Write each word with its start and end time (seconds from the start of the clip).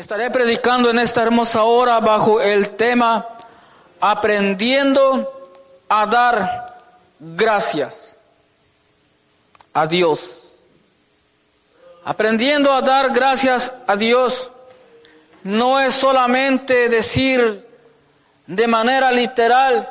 Estaré 0.00 0.30
predicando 0.30 0.88
en 0.88 0.98
esta 0.98 1.20
hermosa 1.20 1.64
hora 1.64 2.00
bajo 2.00 2.40
el 2.40 2.70
tema 2.70 3.28
aprendiendo 4.00 5.52
a 5.90 6.06
dar 6.06 6.78
gracias 7.18 8.16
a 9.74 9.86
Dios. 9.86 10.58
Aprendiendo 12.02 12.72
a 12.72 12.80
dar 12.80 13.12
gracias 13.12 13.74
a 13.86 13.94
Dios 13.94 14.50
no 15.44 15.78
es 15.78 15.92
solamente 15.92 16.88
decir 16.88 17.68
de 18.46 18.66
manera 18.66 19.12
literal, 19.12 19.86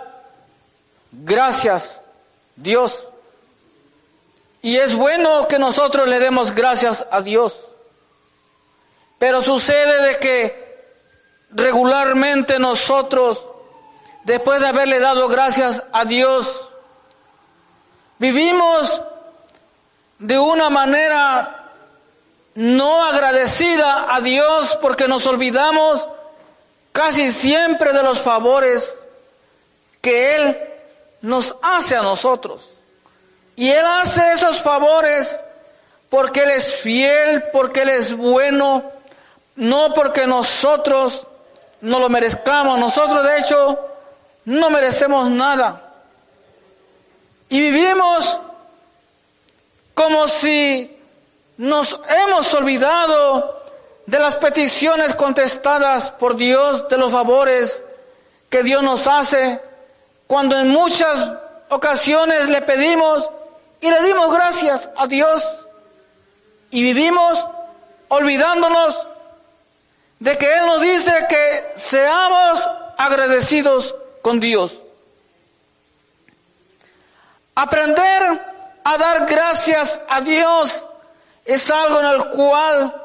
gracias 1.12 2.02
Dios. 2.56 3.06
Y 4.64 4.78
es 4.78 4.96
bueno 4.96 5.48
que 5.48 5.60
nosotros 5.60 6.10
le 6.10 6.20
demos 6.20 6.56
gracias 6.56 7.06
a 7.12 7.22
Dios. 7.22 7.69
Pero 9.20 9.42
sucede 9.42 10.08
de 10.08 10.20
que 10.20 10.70
regularmente 11.52 12.58
nosotros, 12.58 13.44
después 14.24 14.62
de 14.62 14.68
haberle 14.68 15.00
dado 15.00 15.28
gracias 15.28 15.84
a 15.92 16.06
Dios, 16.06 16.70
vivimos 18.18 19.02
de 20.20 20.40
una 20.40 20.70
manera 20.70 21.72
no 22.56 23.06
agradecida 23.06 24.14
a 24.14 24.22
Dios 24.22 24.78
porque 24.82 25.08
nos 25.08 25.26
olvidamos 25.28 26.08
casi 26.92 27.32
siempre 27.32 27.94
de 27.94 28.04
los 28.04 28.20
favores 28.20 29.08
que 30.02 30.36
Él 30.36 30.58
nos 31.22 31.56
hace 31.62 31.96
a 31.96 32.02
nosotros. 32.02 32.70
Y 33.56 33.70
Él 33.70 33.86
hace 33.86 34.34
esos 34.34 34.62
favores 34.62 35.44
porque 36.10 36.44
Él 36.44 36.52
es 36.52 36.76
fiel, 36.76 37.44
porque 37.52 37.82
Él 37.82 37.90
es 37.90 38.16
bueno, 38.16 38.92
no 39.60 39.94
porque 39.94 40.26
nosotros 40.26 41.28
no 41.82 42.00
lo 42.00 42.08
merezcamos, 42.08 42.80
nosotros 42.80 43.26
de 43.26 43.40
hecho 43.40 43.80
no 44.46 44.70
merecemos 44.70 45.30
nada. 45.30 45.96
Y 47.50 47.60
vivimos 47.60 48.40
como 49.94 50.30
si 50.30 50.98
nos 51.58 52.00
hemos 52.08 52.54
olvidado 52.54 53.62
de 54.06 54.20
las 54.20 54.36
peticiones 54.36 55.14
contestadas 55.16 56.12
por 56.12 56.38
Dios, 56.38 56.88
de 56.88 56.98
los 56.98 57.12
favores 57.12 57.84
que 58.50 58.64
Dios 58.64 58.82
nos 58.82 59.08
hace, 59.08 59.62
cuando 60.26 60.58
en 60.58 60.70
muchas 60.70 61.34
ocasiones 61.68 62.48
le 62.48 62.62
pedimos 62.62 63.30
y 63.82 63.90
le 63.90 64.04
dimos 64.04 64.34
gracias 64.34 64.90
a 64.96 65.06
Dios 65.06 65.44
y 66.72 66.82
vivimos 66.82 67.46
olvidándonos 68.08 69.08
de 70.20 70.38
que 70.38 70.54
Él 70.54 70.66
nos 70.66 70.82
dice 70.82 71.26
que 71.30 71.74
seamos 71.76 72.70
agradecidos 72.98 73.96
con 74.22 74.40
Dios. 74.40 74.80
Aprender 77.56 78.24
a 78.84 78.98
dar 78.98 79.26
gracias 79.26 80.00
a 80.10 80.22
Dios 80.22 80.86
es 81.46 81.70
algo 81.72 82.00
en 82.00 82.06
el 82.06 82.26
cual 82.30 83.02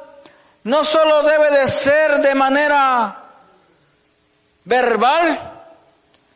no 0.65 0.85
solo 0.85 1.23
debe 1.23 1.51
de 1.51 1.67
ser 1.69 2.21
de 2.21 2.35
manera 2.35 3.23
verbal, 4.65 5.53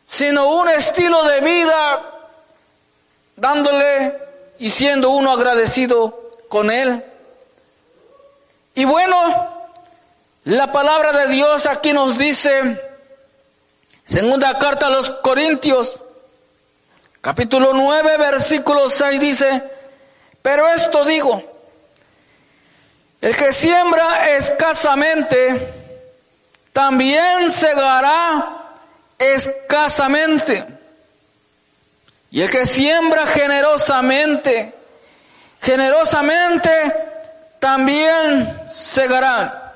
sino 0.06 0.48
un 0.48 0.68
estilo 0.68 1.24
de 1.24 1.40
vida 1.40 2.02
dándole 3.36 4.18
y 4.58 4.70
siendo 4.70 5.10
uno 5.10 5.32
agradecido 5.32 6.30
con 6.48 6.70
Él. 6.70 7.04
Y 8.74 8.84
bueno, 8.84 9.57
la 10.48 10.72
palabra 10.72 11.12
de 11.12 11.28
Dios 11.28 11.66
aquí 11.66 11.92
nos 11.92 12.16
dice, 12.16 12.80
segunda 14.06 14.58
carta 14.58 14.86
a 14.86 14.90
los 14.90 15.10
Corintios, 15.16 16.00
capítulo 17.20 17.74
9, 17.74 18.16
versículo 18.16 18.88
6 18.88 19.20
dice, 19.20 19.62
pero 20.40 20.66
esto 20.68 21.04
digo, 21.04 21.42
el 23.20 23.36
que 23.36 23.52
siembra 23.52 24.30
escasamente, 24.36 25.70
también 26.72 27.50
segará 27.50 28.70
escasamente. 29.18 30.66
Y 32.30 32.40
el 32.40 32.50
que 32.50 32.64
siembra 32.64 33.26
generosamente, 33.26 34.72
generosamente 35.60 36.70
también 37.60 38.62
segará. 38.66 39.67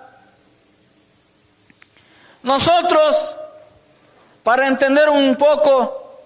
Nosotros, 2.43 3.37
para 4.43 4.67
entender 4.67 5.09
un 5.09 5.37
poco, 5.37 6.17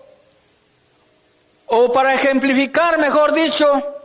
o 1.67 1.93
para 1.93 2.15
ejemplificar, 2.15 2.99
mejor 2.99 3.33
dicho, 3.33 3.97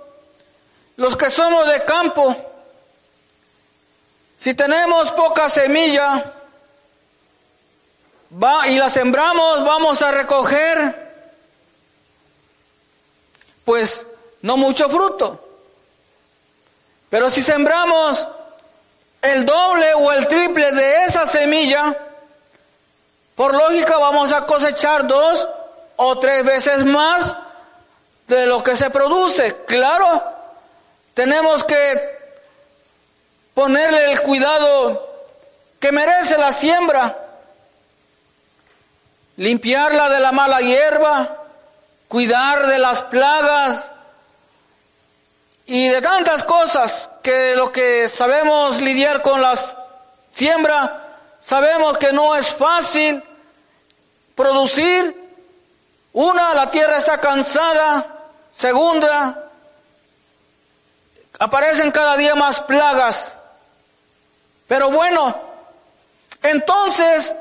los 0.97 1.15
que 1.15 1.29
somos 1.29 1.67
de 1.67 1.85
campo, 1.85 2.35
si 4.35 4.53
tenemos 4.53 5.11
poca 5.11 5.49
semilla 5.49 6.33
va, 8.43 8.67
y 8.67 8.77
la 8.77 8.89
sembramos, 8.89 9.63
vamos 9.63 10.01
a 10.01 10.11
recoger, 10.11 11.11
pues 13.63 14.05
no 14.41 14.57
mucho 14.57 14.89
fruto. 14.89 15.47
Pero 17.09 17.29
si 17.29 17.41
sembramos 17.41 18.27
el 19.21 19.45
doble 19.45 19.93
o 19.93 20.11
el 20.11 20.27
triple 20.27 20.71
de 20.71 21.05
esa 21.05 21.27
semilla, 21.27 21.97
por 23.35 23.53
lógica 23.53 23.97
vamos 23.97 24.31
a 24.31 24.45
cosechar 24.45 25.07
dos 25.07 25.47
o 25.95 26.17
tres 26.19 26.43
veces 26.43 26.83
más 26.85 27.35
de 28.27 28.45
lo 28.45 28.63
que 28.63 28.75
se 28.75 28.89
produce. 28.89 29.63
Claro, 29.65 30.23
tenemos 31.13 31.63
que 31.63 32.19
ponerle 33.53 34.11
el 34.11 34.21
cuidado 34.21 35.09
que 35.79 35.91
merece 35.91 36.37
la 36.37 36.51
siembra, 36.51 37.17
limpiarla 39.37 40.09
de 40.09 40.19
la 40.19 40.31
mala 40.31 40.61
hierba, 40.61 41.37
cuidar 42.07 42.67
de 42.67 42.79
las 42.79 43.01
plagas, 43.03 43.91
y 45.71 45.87
de 45.87 46.01
tantas 46.01 46.43
cosas 46.43 47.09
que 47.21 47.55
lo 47.55 47.71
que 47.71 48.09
sabemos 48.09 48.81
lidiar 48.81 49.21
con 49.21 49.41
las 49.41 49.75
siembra, 50.31 51.17
sabemos 51.39 51.97
que 51.97 52.11
no 52.11 52.35
es 52.35 52.49
fácil 52.49 53.23
producir. 54.35 55.19
Una, 56.13 56.53
la 56.53 56.69
tierra 56.69 56.97
está 56.97 57.19
cansada. 57.19 58.17
Segunda, 58.51 59.49
aparecen 61.39 61.91
cada 61.91 62.17
día 62.17 62.35
más 62.35 62.61
plagas. 62.61 63.37
Pero 64.67 64.89
bueno, 64.89 65.39
entonces, 66.43 67.35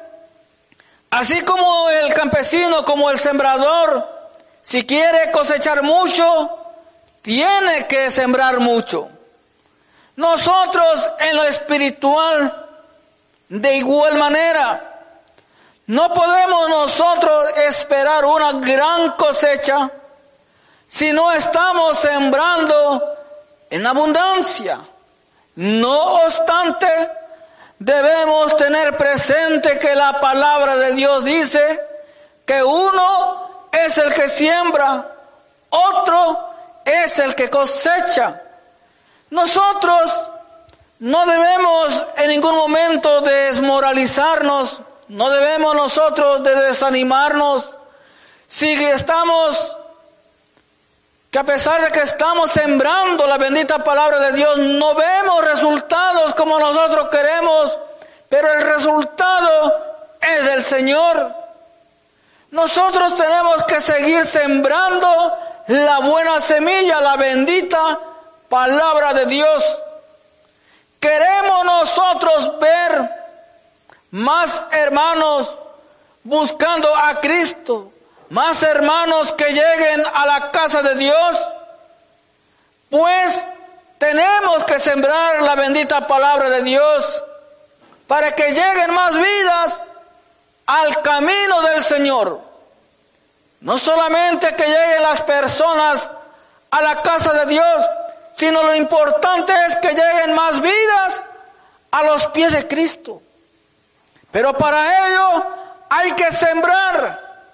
así 1.11 1.41
como 1.43 1.91
el 1.91 2.13
campesino, 2.15 2.85
como 2.85 3.11
el 3.11 3.19
sembrador, 3.19 4.09
si 4.63 4.85
quiere 4.85 5.31
cosechar 5.31 5.83
mucho, 5.83 6.51
tiene 7.23 7.87
que 7.87 8.11
sembrar 8.11 8.61
mucho. 8.61 9.09
Nosotros 10.21 11.11
en 11.19 11.35
lo 11.35 11.45
espiritual, 11.45 12.69
de 13.49 13.77
igual 13.77 14.19
manera, 14.19 15.01
no 15.87 16.13
podemos 16.13 16.69
nosotros 16.69 17.51
esperar 17.57 18.27
una 18.27 18.53
gran 18.53 19.13
cosecha 19.13 19.91
si 20.87 21.11
no 21.11 21.33
estamos 21.33 21.99
sembrando 22.01 23.17
en 23.71 23.87
abundancia. 23.87 24.81
No 25.55 26.17
obstante, 26.27 27.11
debemos 27.79 28.55
tener 28.57 28.99
presente 28.99 29.79
que 29.79 29.95
la 29.95 30.21
palabra 30.21 30.77
de 30.77 30.93
Dios 30.93 31.25
dice 31.25 31.81
que 32.45 32.63
uno 32.63 33.69
es 33.73 33.97
el 33.97 34.13
que 34.13 34.29
siembra, 34.29 35.03
otro 35.71 36.51
es 36.85 37.19
el 37.21 37.35
que 37.35 37.49
cosecha. 37.49 38.43
Nosotros 39.31 40.31
no 40.99 41.25
debemos 41.25 42.07
en 42.17 42.29
ningún 42.29 42.57
momento 42.57 43.21
desmoralizarnos, 43.21 44.83
no 45.09 45.31
debemos 45.31 45.75
nosotros 45.75 46.43
de 46.43 46.55
desanimarnos 46.55 47.77
si 48.47 48.73
estamos, 48.85 49.77
que 51.31 51.39
a 51.39 51.45
pesar 51.45 51.81
de 51.83 51.93
que 51.93 52.01
estamos 52.01 52.51
sembrando 52.51 53.25
la 53.29 53.39
bendita 53.39 53.85
palabra 53.85 54.19
de 54.19 54.33
Dios, 54.33 54.59
no 54.59 54.95
vemos 54.97 55.45
resultados 55.45 56.35
como 56.35 56.59
nosotros 56.59 57.07
queremos, 57.09 57.79
pero 58.29 58.53
el 58.53 58.63
resultado 58.63 59.73
es 60.21 60.45
del 60.45 60.65
Señor. 60.65 61.33
Nosotros 62.51 63.15
tenemos 63.15 63.65
que 63.67 63.81
seguir 63.81 64.27
sembrando 64.27 65.39
la 65.69 66.01
buena 66.01 66.41
semilla, 66.41 67.01
la 67.01 67.15
bendita 67.15 68.01
palabra 68.51 69.15
de 69.15 69.27
Dios. 69.27 69.81
Queremos 70.99 71.65
nosotros 71.65 72.59
ver 72.61 73.11
más 74.11 74.63
hermanos 74.73 75.57
buscando 76.25 76.95
a 76.95 77.21
Cristo, 77.21 77.93
más 78.29 78.63
hermanos 78.63 79.33
que 79.33 79.47
lleguen 79.47 80.05
a 80.13 80.27
la 80.27 80.51
casa 80.51 80.83
de 80.83 80.97
Dios, 80.97 81.37
pues 82.91 83.45
tenemos 83.99 84.65
que 84.65 84.79
sembrar 84.81 85.43
la 85.43 85.55
bendita 85.55 86.07
palabra 86.07 86.51
de 86.51 86.63
Dios 86.63 87.25
para 88.07 88.33
que 88.33 88.53
lleguen 88.53 88.93
más 88.93 89.17
vidas 89.17 89.81
al 90.67 91.01
camino 91.03 91.63
del 91.63 91.83
Señor. 91.83 92.41
No 93.61 93.79
solamente 93.79 94.55
que 94.57 94.67
lleguen 94.67 95.03
las 95.03 95.23
personas 95.23 96.11
a 96.71 96.83
la 96.83 97.03
casa 97.03 97.33
de 97.33 97.47
Dios, 97.47 97.87
sino 98.33 98.63
lo 98.63 98.75
importante 98.75 99.53
es 99.67 99.77
que 99.77 99.89
lleguen 99.89 100.35
más 100.35 100.61
vidas 100.61 101.25
a 101.91 102.03
los 102.03 102.27
pies 102.29 102.53
de 102.53 102.67
Cristo. 102.67 103.23
Pero 104.31 104.57
para 104.57 105.09
ello 105.09 105.47
hay 105.89 106.13
que 106.13 106.31
sembrar, 106.31 107.45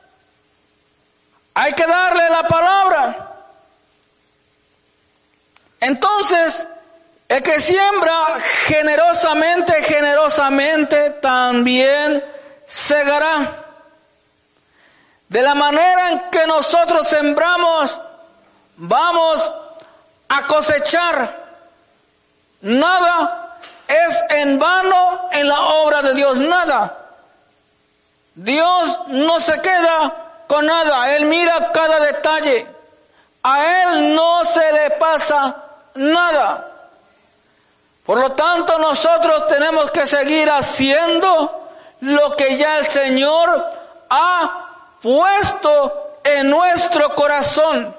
hay 1.54 1.72
que 1.72 1.86
darle 1.86 2.28
la 2.30 2.42
palabra. 2.46 3.32
Entonces, 5.80 6.66
el 7.28 7.42
que 7.42 7.58
siembra 7.58 8.38
generosamente, 8.66 9.82
generosamente 9.82 11.10
también 11.10 12.24
segará. 12.66 13.64
De 15.28 15.42
la 15.42 15.54
manera 15.54 16.10
en 16.10 16.30
que 16.30 16.46
nosotros 16.46 17.08
sembramos, 17.08 17.98
vamos 18.76 19.52
a 20.28 20.46
cosechar. 20.46 21.46
Nada 22.60 23.58
es 23.86 24.24
en 24.30 24.58
vano 24.58 25.28
en 25.32 25.48
la 25.48 25.60
obra 25.60 26.02
de 26.02 26.14
Dios, 26.14 26.36
nada. 26.38 26.96
Dios 28.34 29.00
no 29.08 29.40
se 29.40 29.60
queda 29.60 30.14
con 30.46 30.66
nada, 30.66 31.14
Él 31.16 31.24
mira 31.26 31.72
cada 31.72 32.00
detalle. 32.00 32.66
A 33.42 33.82
Él 33.82 34.14
no 34.14 34.44
se 34.44 34.72
le 34.72 34.90
pasa 34.92 35.56
nada. 35.94 36.66
Por 38.04 38.20
lo 38.20 38.32
tanto, 38.32 38.78
nosotros 38.78 39.46
tenemos 39.46 39.90
que 39.90 40.06
seguir 40.06 40.48
haciendo 40.50 41.68
lo 42.00 42.36
que 42.36 42.56
ya 42.56 42.78
el 42.78 42.86
Señor 42.86 43.66
ha 44.10 44.68
puesto 45.02 46.18
en 46.22 46.50
nuestro 46.50 47.14
corazón. 47.14 47.94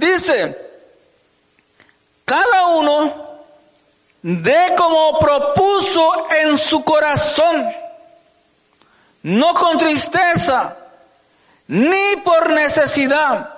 Dice, 0.00 0.56
cada 2.24 2.68
uno 2.68 3.12
de 4.22 4.74
como 4.74 5.18
propuso 5.18 6.26
en 6.30 6.56
su 6.56 6.82
corazón, 6.82 7.70
no 9.24 9.52
con 9.52 9.76
tristeza, 9.76 10.74
ni 11.68 12.16
por 12.24 12.48
necesidad, 12.48 13.50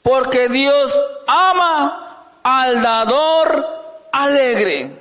porque 0.00 0.48
Dios 0.48 0.96
ama 1.26 2.24
al 2.44 2.80
dador 2.80 4.08
alegre. 4.12 4.92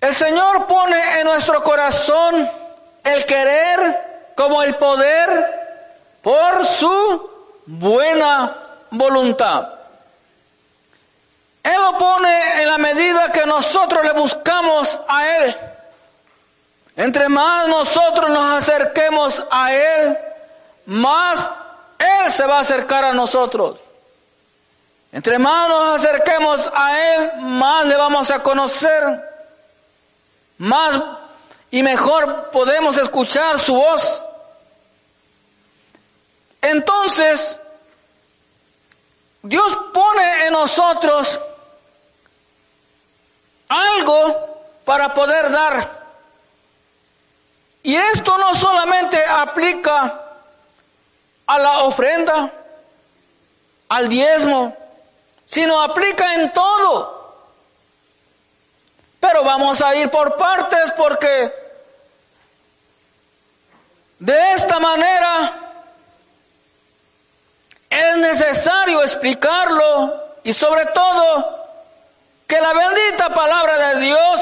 El 0.00 0.14
Señor 0.16 0.66
pone 0.66 1.20
en 1.20 1.26
nuestro 1.28 1.62
corazón 1.62 2.50
el 3.04 3.24
querer 3.24 4.32
como 4.34 4.64
el 4.64 4.74
poder 4.74 6.18
por 6.22 6.66
su 6.66 7.30
buena 7.66 8.62
voluntad. 8.98 9.68
Él 11.62 11.80
lo 11.80 11.96
pone 11.96 12.62
en 12.62 12.68
la 12.68 12.78
medida 12.78 13.32
que 13.32 13.46
nosotros 13.46 14.04
le 14.04 14.12
buscamos 14.12 15.00
a 15.08 15.36
Él. 15.38 15.56
Entre 16.96 17.28
más 17.28 17.66
nosotros 17.68 18.28
nos 18.28 18.62
acerquemos 18.62 19.44
a 19.50 19.72
Él, 19.72 20.18
más 20.86 21.50
Él 21.98 22.30
se 22.30 22.46
va 22.46 22.58
a 22.58 22.60
acercar 22.60 23.04
a 23.04 23.12
nosotros. 23.12 23.80
Entre 25.10 25.38
más 25.38 25.68
nos 25.68 26.00
acerquemos 26.00 26.70
a 26.74 27.14
Él, 27.14 27.32
más 27.40 27.86
le 27.86 27.96
vamos 27.96 28.30
a 28.30 28.42
conocer, 28.42 29.30
más 30.58 31.00
y 31.70 31.82
mejor 31.82 32.50
podemos 32.50 32.98
escuchar 32.98 33.58
su 33.58 33.74
voz. 33.74 34.26
Entonces, 36.60 37.58
Dios 39.44 39.76
pone 39.92 40.46
en 40.46 40.54
nosotros 40.54 41.38
algo 43.68 44.64
para 44.86 45.12
poder 45.12 45.50
dar. 45.50 46.02
Y 47.82 47.94
esto 47.94 48.38
no 48.38 48.54
solamente 48.54 49.22
aplica 49.22 50.22
a 51.46 51.58
la 51.58 51.82
ofrenda, 51.82 52.50
al 53.90 54.08
diezmo, 54.08 54.74
sino 55.44 55.78
aplica 55.82 56.36
en 56.36 56.50
todo. 56.50 57.36
Pero 59.20 59.44
vamos 59.44 59.82
a 59.82 59.94
ir 59.94 60.08
por 60.08 60.38
partes 60.38 60.90
porque 60.96 61.52
de 64.20 64.52
esta 64.52 64.80
manera 64.80 65.63
es 67.94 68.16
necesario 68.16 69.02
explicarlo 69.02 70.20
y 70.42 70.52
sobre 70.52 70.86
todo 70.86 71.64
que 72.46 72.60
la 72.60 72.72
bendita 72.72 73.32
palabra 73.32 73.78
de 73.78 74.00
Dios 74.00 74.40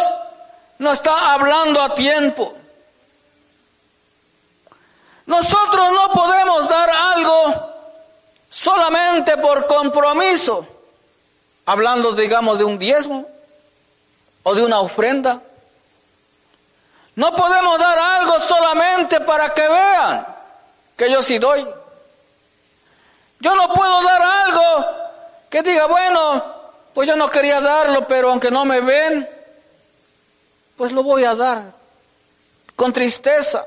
nos 0.78 0.94
está 0.94 1.34
hablando 1.34 1.82
a 1.82 1.94
tiempo. 1.94 2.54
Nosotros 5.26 5.92
no 5.92 6.10
podemos 6.12 6.68
dar 6.68 6.90
algo 6.90 7.70
solamente 8.50 9.36
por 9.36 9.66
compromiso, 9.66 10.66
hablando 11.66 12.12
digamos 12.12 12.58
de 12.58 12.64
un 12.64 12.78
diezmo 12.78 13.26
o 14.42 14.54
de 14.54 14.64
una 14.64 14.80
ofrenda. 14.80 15.40
No 17.14 17.36
podemos 17.36 17.78
dar 17.78 17.98
algo 17.98 18.40
solamente 18.40 19.20
para 19.20 19.50
que 19.50 19.68
vean 19.68 20.26
que 20.96 21.10
yo 21.10 21.22
sí 21.22 21.38
doy. 21.38 21.66
Yo 23.42 23.56
no 23.56 23.74
puedo 23.74 24.02
dar 24.04 24.22
algo 24.22 24.86
que 25.50 25.62
diga, 25.62 25.86
bueno, 25.86 26.44
pues 26.94 27.08
yo 27.08 27.16
no 27.16 27.28
quería 27.28 27.60
darlo, 27.60 28.06
pero 28.06 28.30
aunque 28.30 28.52
no 28.52 28.64
me 28.64 28.80
ven, 28.80 29.28
pues 30.76 30.92
lo 30.92 31.02
voy 31.02 31.24
a 31.24 31.34
dar 31.34 31.72
con 32.76 32.92
tristeza. 32.92 33.66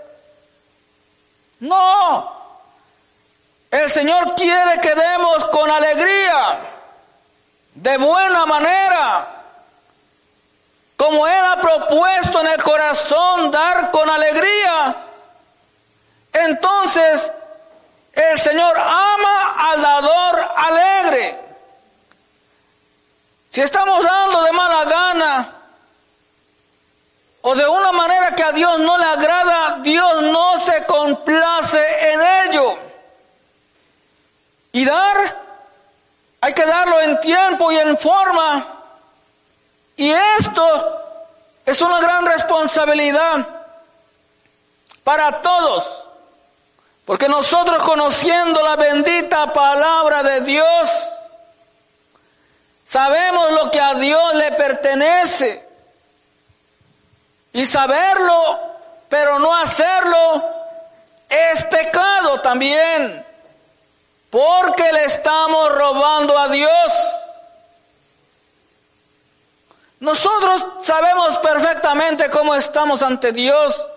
No, 1.59 2.61
el 3.69 3.91
Señor 3.91 4.33
quiere 4.35 4.79
que 4.79 4.95
demos 4.95 5.43
con 5.47 5.69
alegría, 5.69 6.59
de 7.73 7.97
buena 7.97 8.45
manera, 8.45 9.27
como 10.95 11.25
ha 11.25 11.59
propuesto 11.59 12.39
en 12.39 12.47
el 12.47 12.63
corazón 12.63 13.51
dar 13.51 13.91
con 13.91 14.09
alegría. 14.09 15.03
Entonces, 16.31 17.29
el 18.15 18.39
Señor 18.39 18.77
ama 18.77 19.71
al 19.71 19.81
dador 19.81 20.49
alegre. 20.55 21.39
Si 23.49 23.61
estamos 23.61 24.03
dando 24.03 24.43
de 24.43 24.51
mala 24.53 24.85
gana 24.85 25.53
o 27.41 27.55
de 27.55 27.67
una 27.67 27.91
manera 27.91 28.33
que 28.33 28.43
a 28.43 28.51
Dios 28.51 28.79
no 28.79 28.97
le 28.97 29.05
agrada, 29.05 29.79
Dios 29.81 30.21
no 30.23 30.57
se 30.57 30.85
complace 30.85 32.13
en 32.13 32.21
ello. 32.21 32.79
Y 34.71 34.83
dar, 34.85 35.43
hay 36.41 36.53
que 36.53 36.65
darlo 36.65 36.99
en 37.01 37.19
tiempo 37.19 37.71
y 37.71 37.77
en 37.77 37.97
forma. 37.97 38.65
Y 39.97 40.11
esto 40.11 41.01
es 41.65 41.81
una 41.81 41.99
gran 41.99 42.25
responsabilidad 42.25 43.47
para 45.03 45.41
todos. 45.41 46.04
Porque 47.05 47.29
nosotros 47.29 47.83
conociendo 47.83 48.61
la 48.63 48.75
bendita 48.75 49.53
palabra 49.53 50.23
de 50.23 50.41
Dios, 50.41 50.89
sabemos 52.83 53.51
lo 53.51 53.69
que 53.69 53.79
a 53.79 53.93
Dios 53.93 54.33
le 54.33 54.51
pertenece. 54.53 55.69
Y 57.53 57.65
saberlo, 57.65 58.59
pero 59.07 59.37
no 59.37 59.55
hacerlo, 59.55 60.43
es 61.29 61.63
pecado 61.65 62.41
también. 62.41 63.23
Porque 64.31 64.91
le 64.91 65.05
estamos 65.05 65.71
robando 65.73 66.37
a 66.37 66.49
Dios. 66.49 66.93
Nosotros 69.99 70.65
sabemos 70.81 71.37
perfectamente 71.37 72.29
cómo 72.31 72.55
estamos 72.55 73.03
ante 73.03 73.31
Dios. 73.31 73.89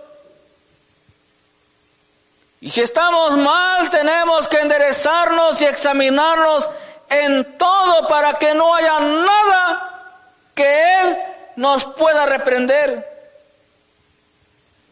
Y 2.61 2.71
si 2.71 2.81
estamos 2.81 3.37
mal, 3.37 3.89
tenemos 3.91 4.49
que 4.49 4.61
enderezarnos 4.61 5.61
y 5.61 5.65
examinarnos 5.67 6.69
en 7.09 7.57
todo 7.57 8.09
para 8.09 8.35
que 8.35 8.55
no 8.55 8.75
haya 8.75 8.99
nada 8.99 10.13
que 10.55 11.01
Él 11.01 11.19
nos 11.57 11.85
pueda 11.85 12.27
reprender. 12.27 13.17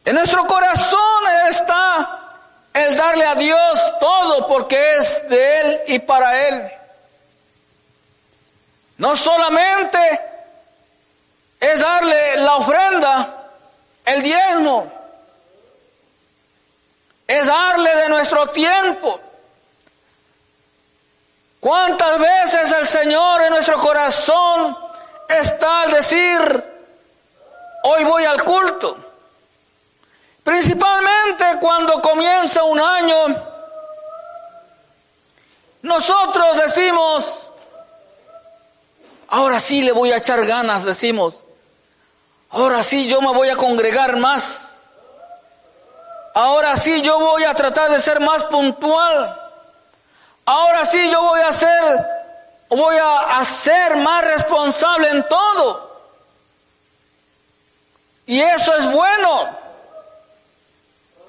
En 0.04 0.14
nuestro 0.14 0.46
corazón 0.46 1.24
está 1.48 2.20
el 2.72 2.96
darle 2.96 3.26
a 3.26 3.34
Dios 3.34 3.92
todo 3.98 4.46
porque 4.46 4.96
es 4.96 5.28
de 5.28 5.60
Él 5.60 5.80
y 5.88 5.98
para 5.98 6.46
Él. 6.46 6.70
No 8.98 9.16
solamente 9.16 9.98
es 11.58 11.80
darle 11.80 12.36
la 12.36 12.56
ofrenda, 12.56 13.50
el 14.04 14.22
diezmo, 14.22 14.95
es 17.26 17.46
darle 17.46 17.94
de 17.96 18.08
nuestro 18.08 18.48
tiempo. 18.48 19.20
¿Cuántas 21.60 22.18
veces 22.18 22.70
el 22.72 22.86
Señor 22.86 23.42
en 23.42 23.50
nuestro 23.50 23.78
corazón 23.78 24.76
está 25.28 25.82
al 25.82 25.92
decir, 25.92 26.64
hoy 27.82 28.04
voy 28.04 28.24
al 28.24 28.44
culto? 28.44 28.98
Principalmente 30.44 31.44
cuando 31.60 32.00
comienza 32.00 32.62
un 32.62 32.78
año, 32.78 33.42
nosotros 35.82 36.56
decimos, 36.56 37.52
ahora 39.28 39.58
sí 39.58 39.82
le 39.82 39.90
voy 39.90 40.12
a 40.12 40.18
echar 40.18 40.46
ganas, 40.46 40.84
decimos, 40.84 41.42
ahora 42.50 42.84
sí 42.84 43.08
yo 43.08 43.20
me 43.20 43.32
voy 43.32 43.48
a 43.48 43.56
congregar 43.56 44.16
más, 44.18 44.65
ahora 46.36 46.76
sí 46.76 47.00
yo 47.00 47.18
voy 47.18 47.44
a 47.44 47.54
tratar 47.54 47.90
de 47.90 47.98
ser 47.98 48.20
más 48.20 48.44
puntual, 48.44 49.40
ahora 50.44 50.84
sí 50.84 51.10
yo 51.10 51.22
voy 51.22 51.40
a 51.40 51.50
ser, 51.50 52.06
voy 52.68 52.94
a, 53.00 53.42
ser 53.42 53.96
más 53.96 54.22
responsable 54.22 55.08
en 55.08 55.26
todo. 55.28 55.96
Y 58.26 58.38
eso 58.38 58.76
es 58.76 58.90
bueno. 58.90 59.48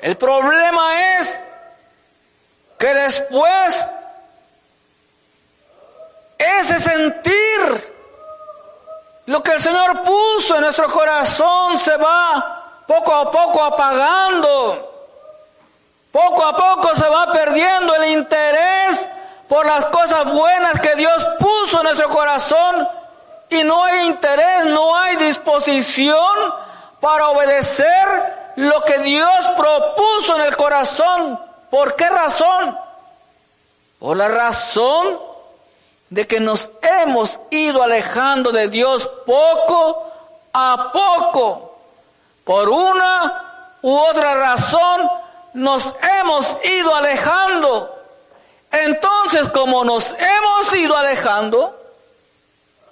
El 0.02 0.18
problema 0.18 1.02
es 1.20 1.42
que 2.78 2.94
después 2.94 3.88
ese 6.38 6.80
sentir, 6.82 7.96
lo 9.28 9.42
que 9.42 9.54
el 9.54 9.62
Señor 9.62 10.02
puso 10.02 10.56
en 10.56 10.62
nuestro 10.62 10.90
corazón 10.90 11.80
se 11.80 11.96
va 11.96 12.84
poco 12.86 13.14
a 13.14 13.32
poco 13.32 13.64
apagando. 13.64 14.97
Poco 16.12 16.44
a 16.44 16.56
poco 16.56 16.96
se 16.96 17.08
va 17.08 17.32
perdiendo 17.32 17.96
el 17.96 18.12
interés 18.12 19.10
por 19.48 19.66
las 19.66 19.86
cosas 19.88 20.32
buenas 20.32 20.80
que 20.80 20.96
Dios 20.96 21.28
puso 21.40 21.78
en 21.78 21.84
nuestro 21.84 22.10
corazón 22.10 22.88
y 23.50 23.64
no 23.64 23.84
hay 23.84 24.08
interés, 24.08 24.66
no 24.66 24.96
hay 24.96 25.16
disposición 25.18 26.54
para 27.00 27.30
obedecer 27.30 28.54
lo 28.58 28.82
que 28.82 28.98
Dios 29.00 29.48
propuso 29.56 30.36
en 30.36 30.42
el 30.42 30.58
corazón. 30.58 31.40
¿Por 31.70 31.96
qué 31.96 32.10
razón? 32.10 32.78
Por 34.00 34.18
la 34.18 34.28
razón 34.28 35.20
de 36.10 36.28
que 36.28 36.40
nos 36.40 36.72
hemos 37.02 37.40
ido 37.50 37.84
alejando 37.84 38.52
de 38.52 38.68
Dios 38.68 39.10
poco 39.26 40.12
a 40.54 40.92
poco. 40.92 41.80
Por 42.44 42.70
una 42.70 43.78
u 43.82 43.96
otra 43.96 44.36
razón 44.36 45.10
nos 45.58 45.92
hemos 46.20 46.56
ido 46.64 46.96
alejando. 46.96 47.94
Entonces, 48.72 49.50
como 49.50 49.84
nos 49.84 50.14
hemos 50.14 50.76
ido 50.76 50.96
alejando, 50.96 51.76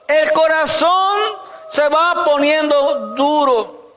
el 0.07 0.31
corazón 0.31 1.19
se 1.67 1.87
va 1.89 2.23
poniendo 2.25 3.13
duro. 3.15 3.91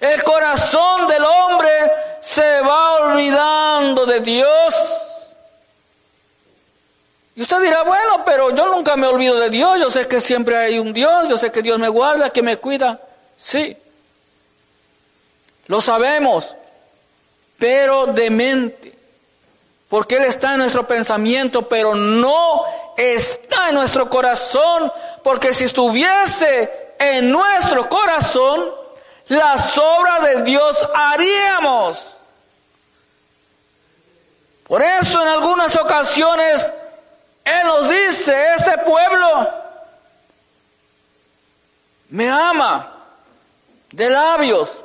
El 0.00 0.22
corazón 0.24 1.06
del 1.06 1.24
hombre 1.24 1.92
se 2.22 2.62
va 2.62 2.94
olvidando 3.02 4.06
de 4.06 4.20
Dios. 4.20 4.74
Y 7.36 7.42
usted 7.42 7.60
dirá, 7.60 7.82
bueno, 7.82 8.24
pero 8.24 8.50
yo 8.54 8.66
nunca 8.66 8.96
me 8.96 9.08
olvido 9.08 9.38
de 9.38 9.50
Dios, 9.50 9.78
yo 9.78 9.90
sé 9.90 10.08
que 10.08 10.22
siempre 10.22 10.56
hay 10.56 10.78
un 10.78 10.94
Dios, 10.94 11.28
yo 11.28 11.36
sé 11.36 11.52
que 11.52 11.60
Dios 11.60 11.78
me 11.78 11.88
guarda, 11.88 12.30
que 12.30 12.40
me 12.40 12.56
cuida. 12.56 12.98
Sí, 13.36 13.76
lo 15.66 15.82
sabemos, 15.82 16.54
pero 17.58 18.06
de 18.06 18.30
mente, 18.30 18.94
porque 19.88 20.16
Él 20.16 20.24
está 20.24 20.52
en 20.52 20.58
nuestro 20.58 20.86
pensamiento, 20.86 21.68
pero 21.68 21.94
no 21.94 22.64
está 22.96 23.68
en 23.68 23.74
nuestro 23.74 24.08
corazón, 24.08 24.92
porque 25.22 25.54
si 25.54 25.64
estuviese 25.64 26.94
en 26.98 27.30
nuestro 27.30 27.88
corazón, 27.88 28.72
las 29.28 29.78
obras 29.78 30.22
de 30.22 30.42
Dios 30.42 30.88
haríamos. 30.94 32.16
Por 34.66 34.82
eso 34.82 35.22
en 35.22 35.28
algunas 35.28 35.76
ocasiones 35.76 36.72
Él 37.44 37.66
nos 37.66 37.88
dice, 37.88 38.54
este 38.56 38.78
pueblo 38.78 39.50
me 42.08 42.28
ama 42.28 42.92
de 43.90 44.10
labios, 44.10 44.83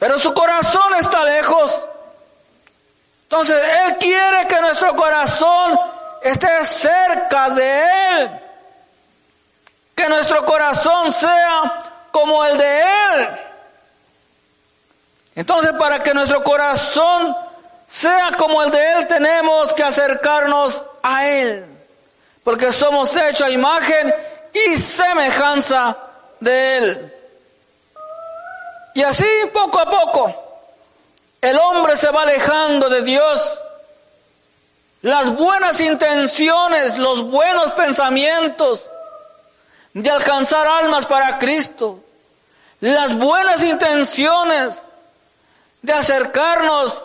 pero 0.00 0.18
su 0.18 0.32
corazón 0.32 0.94
está 0.98 1.22
lejos. 1.24 1.88
Entonces 3.24 3.62
Él 3.86 3.98
quiere 3.98 4.48
que 4.48 4.60
nuestro 4.62 4.96
corazón 4.96 5.78
esté 6.22 6.64
cerca 6.64 7.50
de 7.50 7.82
Él, 8.08 8.40
que 9.94 10.08
nuestro 10.08 10.44
corazón 10.46 11.12
sea 11.12 12.08
como 12.10 12.42
el 12.46 12.56
de 12.56 12.80
Él. 12.80 13.28
Entonces, 15.34 15.72
para 15.74 16.02
que 16.02 16.14
nuestro 16.14 16.42
corazón 16.42 17.36
sea 17.86 18.32
como 18.38 18.62
el 18.62 18.70
de 18.70 18.92
Él, 18.92 19.06
tenemos 19.06 19.74
que 19.74 19.84
acercarnos 19.84 20.82
a 21.02 21.28
Él. 21.28 21.66
Porque 22.42 22.72
somos 22.72 23.14
hechos 23.16 23.42
a 23.42 23.50
imagen 23.50 24.14
y 24.52 24.76
semejanza 24.78 25.96
de 26.40 26.78
Él. 26.78 27.19
Y 28.94 29.02
así, 29.02 29.24
poco 29.52 29.78
a 29.78 29.88
poco, 29.88 30.34
el 31.40 31.58
hombre 31.58 31.96
se 31.96 32.10
va 32.10 32.22
alejando 32.22 32.88
de 32.88 33.02
Dios. 33.02 33.62
Las 35.02 35.34
buenas 35.34 35.80
intenciones, 35.80 36.98
los 36.98 37.22
buenos 37.24 37.72
pensamientos, 37.72 38.84
de 39.94 40.10
alcanzar 40.10 40.66
almas 40.66 41.06
para 41.06 41.38
Cristo, 41.38 42.00
las 42.80 43.16
buenas 43.16 43.62
intenciones 43.62 44.82
de 45.82 45.92
acercarnos 45.92 47.02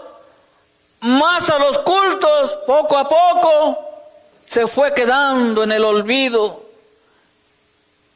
más 1.01 1.49
a 1.49 1.59
los 1.59 1.79
cultos, 1.79 2.59
poco 2.67 2.97
a 2.97 3.07
poco, 3.07 3.85
se 4.45 4.67
fue 4.67 4.93
quedando 4.93 5.63
en 5.63 5.71
el 5.71 5.83
olvido. 5.83 6.63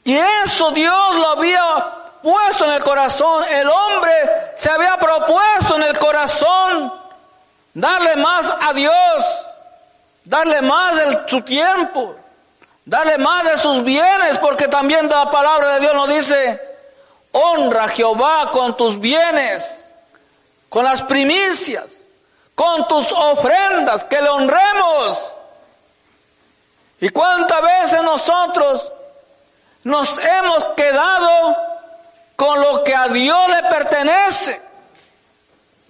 Y 0.03 0.15
eso 0.15 0.71
Dios 0.71 1.15
lo 1.15 1.29
había 1.29 1.95
puesto 2.21 2.65
en 2.65 2.71
el 2.71 2.83
corazón. 2.83 3.43
El 3.45 3.69
hombre 3.69 4.53
se 4.55 4.69
había 4.69 4.97
propuesto 4.97 5.75
en 5.75 5.83
el 5.83 5.97
corazón 5.97 6.93
darle 7.73 8.15
más 8.17 8.55
a 8.61 8.73
Dios, 8.73 9.45
darle 10.23 10.61
más 10.61 10.95
de 10.95 11.23
su 11.27 11.41
tiempo. 11.41 12.15
Dale 12.89 13.19
más 13.19 13.43
de 13.43 13.55
sus 13.59 13.83
bienes, 13.83 14.39
porque 14.39 14.67
también 14.67 15.07
la 15.07 15.29
palabra 15.29 15.75
de 15.75 15.81
Dios 15.81 15.93
nos 15.93 16.09
dice, 16.09 16.59
honra 17.31 17.83
a 17.83 17.87
Jehová 17.87 18.49
con 18.49 18.75
tus 18.75 18.99
bienes, 18.99 19.93
con 20.69 20.85
las 20.85 21.03
primicias, 21.03 21.99
con 22.55 22.87
tus 22.87 23.11
ofrendas, 23.11 24.05
que 24.05 24.19
le 24.19 24.29
honremos. 24.29 25.33
¿Y 26.99 27.09
cuántas 27.09 27.61
veces 27.61 28.01
nosotros 28.01 28.91
nos 29.83 30.17
hemos 30.17 30.65
quedado 30.75 31.68
con 32.39 32.61
lo 32.61 32.85
que 32.85 32.95
a 32.95 33.09
Dios 33.09 33.49
le 33.49 33.63
pertenece? 33.63 34.61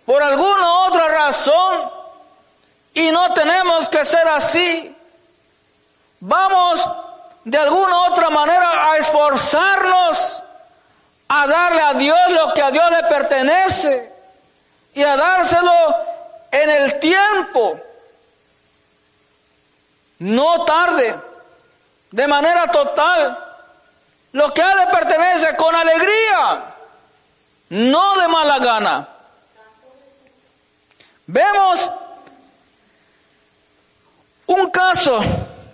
Por 0.03 0.23
alguna 0.23 0.87
otra 0.87 1.07
razón. 1.07 1.91
Y 2.95 3.11
no 3.11 3.31
tenemos 3.33 3.87
que 3.87 4.03
ser 4.03 4.27
así. 4.27 4.97
Vamos 6.21 6.89
de 7.43 7.55
alguna 7.55 8.09
otra 8.09 8.31
manera 8.31 8.91
a 8.91 8.97
esforzarnos 8.97 10.41
a 11.27 11.45
darle 11.45 11.81
a 11.81 11.93
Dios 11.93 12.19
lo 12.31 12.53
que 12.55 12.63
a 12.63 12.71
Dios 12.71 12.89
le 12.89 13.03
pertenece 13.03 14.11
y 14.95 15.03
a 15.03 15.15
dárselo 15.15 15.95
en 16.49 16.69
el 16.71 16.99
tiempo, 16.99 17.79
no 20.17 20.65
tarde, 20.65 21.15
de 22.09 22.27
manera 22.27 22.65
total, 22.71 23.48
lo 24.31 24.53
que 24.53 24.61
a 24.61 24.71
Él 24.71 24.77
le 24.79 24.87
pertenece 24.87 25.55
con 25.55 25.75
alegría, 25.75 26.75
no 27.69 28.19
de 28.19 28.27
mala 28.27 28.59
gana. 28.59 29.09
Vemos 31.27 31.89
un 34.47 34.71
caso 34.71 35.21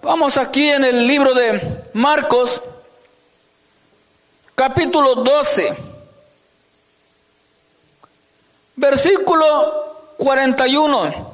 Vamos 0.05 0.37
aquí 0.37 0.69
en 0.69 0.85
el 0.85 1.07
libro 1.07 1.33
de 1.33 1.89
Marcos, 1.93 2.61
capítulo 4.53 5.15
12, 5.15 5.75
versículo 8.75 10.13
41. 10.19 11.33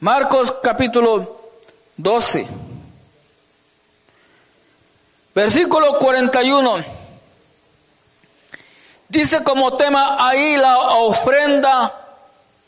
Marcos 0.00 0.54
capítulo 0.62 1.50
12, 1.98 2.48
versículo 5.38 5.98
41. 5.98 6.84
Dice 9.08 9.44
como 9.44 9.76
tema 9.76 10.16
ahí 10.18 10.56
la 10.56 10.78
ofrenda 10.78 11.94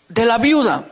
de 0.09 0.25
la 0.25 0.39
viuda. 0.39 0.85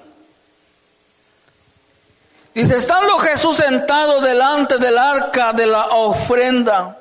Dice, 2.53 2.77
estando 2.77 3.17
Jesús 3.21 3.59
sentado 3.59 4.21
delante 4.21 4.79
del 4.79 4.99
arca 4.99 5.53
de 5.53 5.67
la 5.67 5.87
ofrenda, 5.91 6.99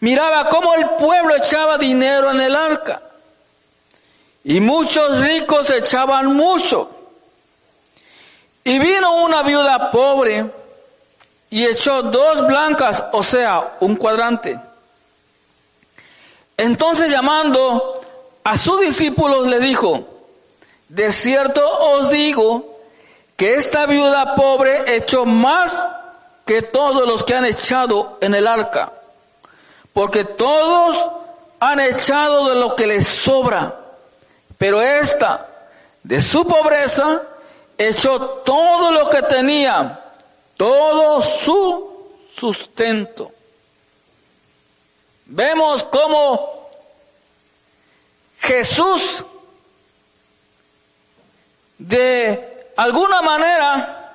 miraba 0.00 0.50
cómo 0.50 0.74
el 0.74 0.86
pueblo 0.90 1.34
echaba 1.34 1.78
dinero 1.78 2.30
en 2.30 2.42
el 2.42 2.54
arca. 2.54 3.00
Y 4.44 4.60
muchos 4.60 5.20
ricos 5.20 5.70
echaban 5.70 6.34
mucho. 6.34 6.90
Y 8.62 8.78
vino 8.78 9.24
una 9.24 9.42
viuda 9.42 9.90
pobre 9.90 10.57
y 11.50 11.64
echó 11.64 12.02
dos 12.02 12.46
blancas, 12.46 13.04
o 13.12 13.22
sea, 13.22 13.76
un 13.80 13.96
cuadrante. 13.96 14.60
Entonces 16.56 17.10
llamando 17.10 18.00
a 18.44 18.58
sus 18.58 18.80
discípulos 18.80 19.46
le 19.46 19.60
dijo, 19.60 20.04
de 20.88 21.12
cierto 21.12 21.64
os 21.66 22.10
digo 22.10 22.78
que 23.36 23.54
esta 23.54 23.86
viuda 23.86 24.34
pobre 24.34 24.96
echó 24.96 25.24
más 25.24 25.88
que 26.44 26.62
todos 26.62 27.06
los 27.06 27.24
que 27.24 27.34
han 27.34 27.44
echado 27.44 28.18
en 28.20 28.34
el 28.34 28.46
arca, 28.46 28.92
porque 29.92 30.24
todos 30.24 31.10
han 31.60 31.78
echado 31.78 32.48
de 32.48 32.56
lo 32.56 32.74
que 32.74 32.86
les 32.86 33.06
sobra, 33.06 33.76
pero 34.56 34.80
esta, 34.80 35.46
de 36.02 36.20
su 36.20 36.46
pobreza, 36.46 37.22
echó 37.76 38.18
todo 38.44 38.90
lo 38.90 39.08
que 39.10 39.22
tenía, 39.22 40.00
todo 40.58 41.22
su 41.22 42.10
sustento. 42.34 43.32
Vemos 45.24 45.84
cómo 45.84 46.68
Jesús 48.40 49.24
de 51.78 52.72
alguna 52.76 53.22
manera 53.22 54.14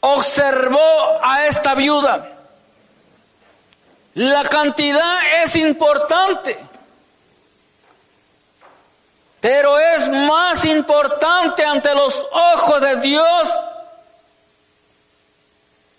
observó 0.00 1.18
a 1.20 1.46
esta 1.46 1.74
viuda. 1.74 2.36
La 4.14 4.44
cantidad 4.44 5.18
es 5.42 5.56
importante, 5.56 6.58
pero 9.40 9.78
es 9.78 10.08
más 10.10 10.64
importante 10.64 11.64
ante 11.64 11.92
los 11.94 12.26
ojos 12.30 12.80
de 12.80 12.96
Dios 13.00 13.54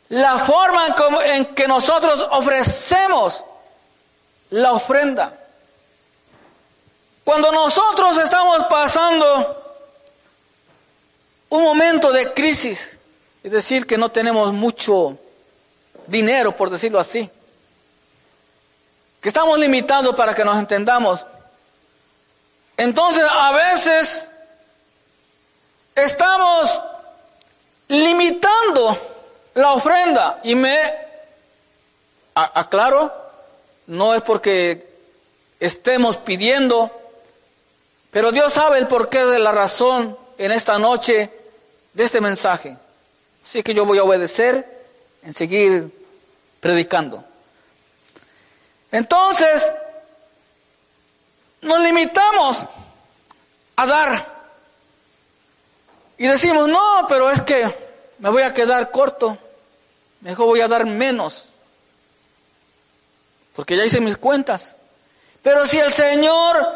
la 0.10 0.40
forma 0.40 0.96
en 1.26 1.54
que 1.54 1.68
nosotros 1.68 2.28
ofrecemos 2.32 3.44
la 4.50 4.74
ofrenda. 4.74 5.34
Cuando 7.24 7.52
nosotros 7.52 8.18
estamos 8.18 8.66
pasando 8.66 9.56
un 11.50 11.64
momento 11.64 12.12
de 12.12 12.34
crisis, 12.34 12.98
es 13.44 13.52
decir, 13.52 13.86
que 13.86 13.98
no 13.98 14.10
tenemos 14.10 14.52
mucho 14.52 15.18
dinero, 16.08 16.56
por 16.56 16.72
decirlo 16.72 17.00
así, 17.00 17.30
que 19.22 19.30
estamos 19.30 19.60
limitados 19.60 20.16
para 20.16 20.34
que 20.34 20.44
nos 20.44 20.58
entendamos. 20.58 21.24
Entonces, 22.78 23.24
a 23.30 23.52
veces 23.52 24.30
estamos 25.94 26.82
limitando 27.90 29.19
la 29.54 29.74
ofrenda 29.74 30.40
y 30.44 30.56
me 30.56 30.80
aclaro, 32.34 33.14
no 33.88 34.14
es 34.14 34.22
porque 34.22 34.88
estemos 35.60 36.18
pidiendo, 36.18 36.92
pero 38.12 38.32
Dios 38.32 38.54
sabe 38.54 38.78
el 38.78 38.88
porqué 38.88 39.26
de 39.26 39.40
la 39.40 39.52
razón 39.52 40.18
en 40.38 40.52
esta 40.52 40.80
noche 40.80 41.32
de 41.94 42.04
este 42.04 42.22
mensaje. 42.22 42.78
Así 43.44 43.64
que 43.64 43.74
yo 43.74 43.86
voy 43.86 43.98
a 43.98 44.04
obedecer 44.04 44.86
en 45.24 45.34
seguir 45.34 45.92
predicando. 46.60 47.24
Entonces, 48.92 49.72
nos 51.62 51.80
limitamos 51.82 52.66
a 53.76 53.86
dar. 53.86 54.40
Y 56.18 56.28
decimos, 56.28 56.68
no, 56.68 57.06
pero 57.08 57.30
es 57.30 57.42
que 57.42 57.89
me 58.20 58.30
voy 58.30 58.44
a 58.44 58.54
quedar 58.54 58.92
corto. 58.92 59.38
Mejor 60.22 60.46
voy 60.48 60.62
a 60.62 60.68
dar 60.68 60.86
menos. 60.86 61.46
Porque 63.56 63.76
ya 63.76 63.86
hice 63.86 64.02
mis 64.02 64.18
cuentas. 64.18 64.76
Pero 65.42 65.66
si 65.66 65.80
el 65.80 65.92
Señor 65.92 66.70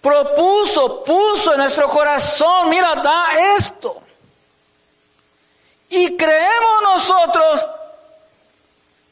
propuso, 0.00 1.04
puso 1.04 1.52
en 1.52 1.58
nuestro 1.58 1.88
corazón, 1.88 2.68
mira, 2.68 2.94
da 2.96 3.56
esto. 3.56 4.02
Y 5.88 6.16
creemos 6.16 6.82
nosotros 6.82 7.66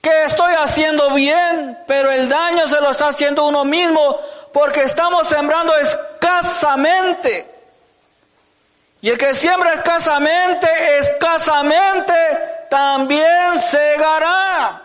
que 0.00 0.24
estoy 0.24 0.54
haciendo 0.54 1.10
bien, 1.10 1.78
pero 1.86 2.10
el 2.10 2.28
daño 2.28 2.66
se 2.66 2.80
lo 2.80 2.90
está 2.90 3.08
haciendo 3.08 3.46
uno 3.46 3.64
mismo 3.64 4.18
porque 4.52 4.82
estamos 4.82 5.28
sembrando 5.28 5.76
escasamente. 5.76 7.59
Y 9.02 9.08
el 9.08 9.16
que 9.16 9.34
siembra 9.34 9.74
escasamente, 9.74 10.68
escasamente 10.98 12.14
también 12.70 13.58
segará. 13.58 14.82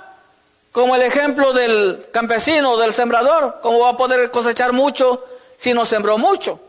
Como 0.72 0.96
el 0.96 1.02
ejemplo 1.04 1.54
del 1.54 2.08
campesino, 2.12 2.78
del 2.78 2.94
sembrador, 2.94 3.60
cómo 3.62 3.80
va 3.80 3.92
a 3.92 3.98
poder 3.98 4.30
cosechar 4.32 4.74
mucho 4.74 5.24
si 5.58 5.74
no 5.74 5.86
sembró 5.86 6.18
mucho. 6.18 6.60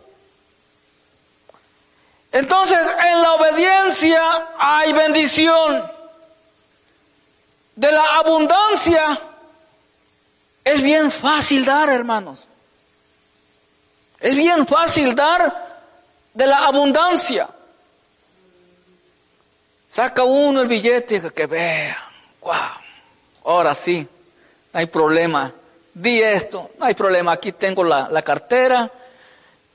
Entonces, 2.32 2.78
en 3.10 3.22
la 3.22 3.34
obediencia 3.34 4.48
hay 4.58 4.92
bendición. 4.92 5.90
De 7.74 7.92
la 7.92 8.16
abundancia 8.16 9.18
es 10.64 10.82
bien 10.82 11.10
fácil 11.10 11.64
dar, 11.64 11.88
hermanos. 11.88 12.48
Es 14.20 14.34
bien 14.34 14.66
fácil 14.66 15.14
dar 15.14 15.65
de 16.36 16.46
la 16.46 16.66
abundancia. 16.66 17.48
Saca 19.88 20.22
uno 20.24 20.60
el 20.60 20.68
billete 20.68 21.16
y 21.16 21.30
que 21.30 21.46
vea, 21.46 21.96
wow, 22.42 22.52
ahora 23.46 23.74
sí, 23.74 24.06
no 24.72 24.78
hay 24.78 24.86
problema. 24.86 25.52
Di 25.94 26.20
esto, 26.20 26.72
no 26.78 26.84
hay 26.84 26.94
problema, 26.94 27.32
aquí 27.32 27.52
tengo 27.52 27.82
la, 27.82 28.08
la 28.10 28.20
cartera, 28.20 28.90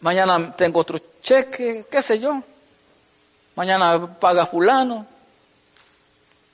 mañana 0.02 0.56
tengo 0.56 0.82
otro 0.82 1.00
cheque, 1.24 1.88
qué 1.90 2.02
sé 2.04 2.20
yo, 2.20 2.44
mañana 3.56 4.20
paga 4.20 4.46
fulano. 4.46 5.08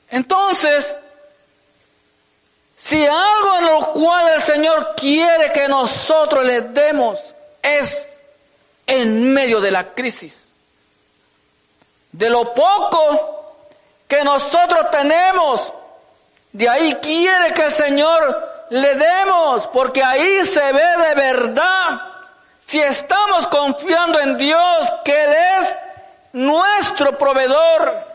Entonces, 0.10 0.96
si 2.78 3.06
algo 3.06 3.58
en 3.60 3.66
lo 3.66 3.92
cual 3.92 4.36
el 4.36 4.42
Señor 4.42 4.94
quiere 4.96 5.52
que 5.52 5.68
nosotros 5.68 6.46
le 6.46 6.62
demos 6.62 7.20
es 7.62 8.17
en 8.88 9.34
medio 9.34 9.60
de 9.60 9.72
la 9.72 9.94
crisis, 9.94 10.60
de 12.12 12.30
lo 12.30 12.54
poco 12.54 13.56
que 14.08 14.24
nosotros 14.24 14.90
tenemos, 14.90 15.74
de 16.54 16.70
ahí 16.70 16.96
quiere 16.96 17.54
que 17.54 17.64
el 17.64 17.72
Señor 17.72 18.66
le 18.70 18.96
demos, 18.96 19.68
porque 19.68 20.04
ahí 20.04 20.46
se 20.46 20.72
ve 20.72 20.98
de 21.08 21.16
verdad 21.16 22.02
si 22.60 22.80
estamos 22.82 23.48
confiando 23.48 24.20
en 24.20 24.38
Dios, 24.38 24.94
que 25.06 25.24
Él 25.24 25.34
es 25.60 25.78
nuestro 26.34 27.18
proveedor. 27.18 28.06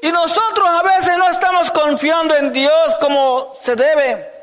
Y 0.00 0.12
nosotros 0.12 0.68
a 0.68 0.82
veces 0.82 1.16
no 1.16 1.28
estamos 1.30 1.70
confiando 1.70 2.34
en 2.34 2.52
Dios 2.52 2.96
como 3.00 3.52
se 3.54 3.74
debe. 3.76 4.33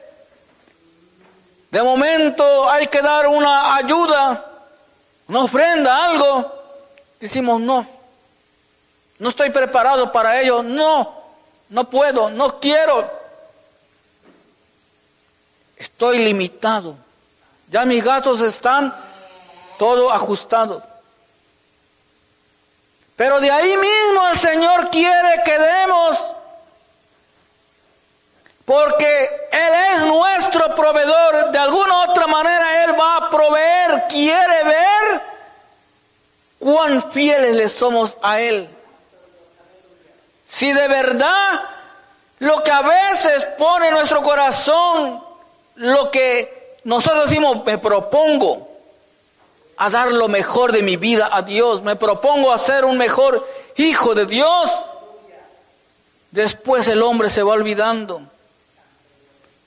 De 1.71 1.81
momento 1.81 2.69
hay 2.69 2.87
que 2.87 3.01
dar 3.01 3.27
una 3.27 3.75
ayuda, 3.75 4.45
una 5.27 5.43
ofrenda, 5.43 6.05
algo. 6.05 6.53
Decimos, 7.19 7.61
no, 7.61 7.87
no 9.19 9.29
estoy 9.29 9.51
preparado 9.51 10.11
para 10.11 10.41
ello, 10.41 10.61
no, 10.61 11.15
no 11.69 11.89
puedo, 11.89 12.29
no 12.29 12.59
quiero. 12.59 13.09
Estoy 15.77 16.17
limitado. 16.19 16.97
Ya 17.69 17.85
mis 17.85 18.03
gastos 18.03 18.41
están 18.41 18.93
todos 19.79 20.11
ajustados. 20.11 20.83
Pero 23.15 23.39
de 23.39 23.49
ahí 23.49 23.77
mismo 23.77 24.27
el 24.27 24.37
Señor 24.37 24.89
quiere 24.89 25.41
que 25.45 25.57
demos, 25.57 26.17
porque 28.71 29.49
Él 29.51 29.73
es 29.91 30.05
nuestro 30.05 30.73
proveedor. 30.73 31.51
De 31.51 31.57
alguna 31.57 32.05
otra 32.09 32.25
manera 32.25 32.85
Él 32.85 32.97
va 32.97 33.17
a 33.17 33.29
proveer, 33.29 34.05
quiere 34.07 34.63
ver 34.63 35.21
cuán 36.57 37.11
fieles 37.11 37.53
le 37.53 37.67
somos 37.67 38.17
a 38.21 38.39
Él. 38.39 38.69
Si 40.45 40.71
de 40.71 40.87
verdad 40.87 41.61
lo 42.39 42.63
que 42.63 42.71
a 42.71 42.81
veces 42.81 43.45
pone 43.57 43.89
en 43.89 43.93
nuestro 43.93 44.23
corazón, 44.23 45.21
lo 45.75 46.09
que 46.09 46.77
nosotros 46.85 47.29
decimos, 47.29 47.65
me 47.65 47.77
propongo 47.77 48.69
a 49.75 49.89
dar 49.89 50.13
lo 50.13 50.29
mejor 50.29 50.71
de 50.71 50.81
mi 50.81 50.95
vida 50.95 51.27
a 51.29 51.41
Dios, 51.41 51.81
me 51.81 51.97
propongo 51.97 52.53
a 52.53 52.57
ser 52.57 52.85
un 52.85 52.97
mejor 52.97 53.45
hijo 53.75 54.15
de 54.15 54.25
Dios, 54.27 54.71
después 56.31 56.87
el 56.87 57.03
hombre 57.03 57.27
se 57.27 57.43
va 57.43 57.51
olvidando. 57.51 58.30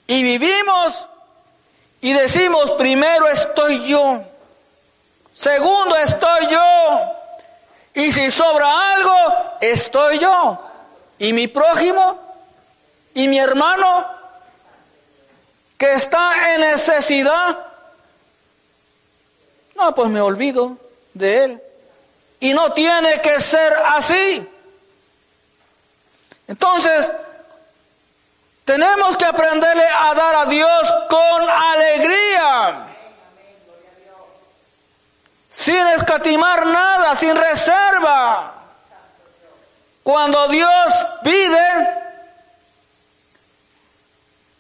Y 0.07 0.23
vivimos 0.23 1.07
y 2.01 2.13
decimos, 2.13 2.73
primero 2.73 3.29
estoy 3.29 3.89
yo, 3.89 4.23
segundo 5.33 5.97
estoy 5.97 6.49
yo, 6.49 7.13
y 7.95 8.13
si 8.13 8.31
sobra 8.31 8.95
algo, 8.95 9.57
estoy 9.61 10.19
yo, 10.19 10.61
y 11.19 11.33
mi 11.33 11.49
prójimo, 11.49 12.21
y 13.15 13.29
mi 13.29 13.39
hermano, 13.39 14.07
que 15.79 15.93
está 15.93 16.55
en 16.55 16.61
necesidad, 16.61 17.59
no, 19.77 19.95
pues 19.95 20.11
me 20.11 20.21
olvido 20.21 20.77
de 21.15 21.45
él. 21.45 21.63
Y 22.41 22.53
no 22.53 22.73
tiene 22.73 23.21
que 23.21 23.41
ser 23.41 23.73
así. 23.87 24.47
Entonces, 26.47 27.11
tenemos 28.65 29.17
que 29.17 29.25
aprenderle 29.25 29.87
a 29.87 30.15
dar 30.15 30.35
a 30.37 30.47
Dios 30.47 30.95
con 31.09 31.51
alegría. 31.51 32.87
Sin 35.51 35.87
escatimar 35.89 36.67
nada, 36.67 37.15
sin 37.15 37.37
reserva. 37.37 38.55
Cuando 40.03 40.49
Dios 40.49 41.07
pide, 41.23 41.89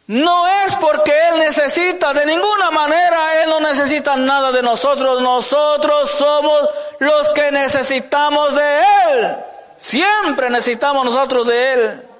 no 0.06 0.46
es 0.48 0.76
porque 0.76 1.12
Él 1.28 1.38
necesita, 1.38 2.12
de 2.12 2.26
ninguna 2.26 2.70
manera 2.70 3.42
Él 3.42 3.50
no 3.50 3.60
necesita 3.60 4.16
nada 4.16 4.52
de 4.52 4.62
nosotros. 4.62 5.20
Nosotros 5.20 6.10
somos 6.12 6.68
los 6.98 7.30
que 7.30 7.50
necesitamos 7.50 8.54
de 8.54 8.82
Él. 9.08 9.36
Siempre 9.76 10.50
necesitamos 10.50 11.06
nosotros 11.06 11.46
de 11.46 11.72
Él. 11.72 12.13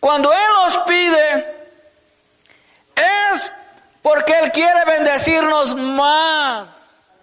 Cuando 0.00 0.32
Él 0.32 0.48
nos 0.62 0.78
pide, 0.80 1.56
es 2.94 3.52
porque 4.02 4.38
Él 4.38 4.52
quiere 4.52 4.84
bendecirnos 4.86 5.74
más. 5.74 7.18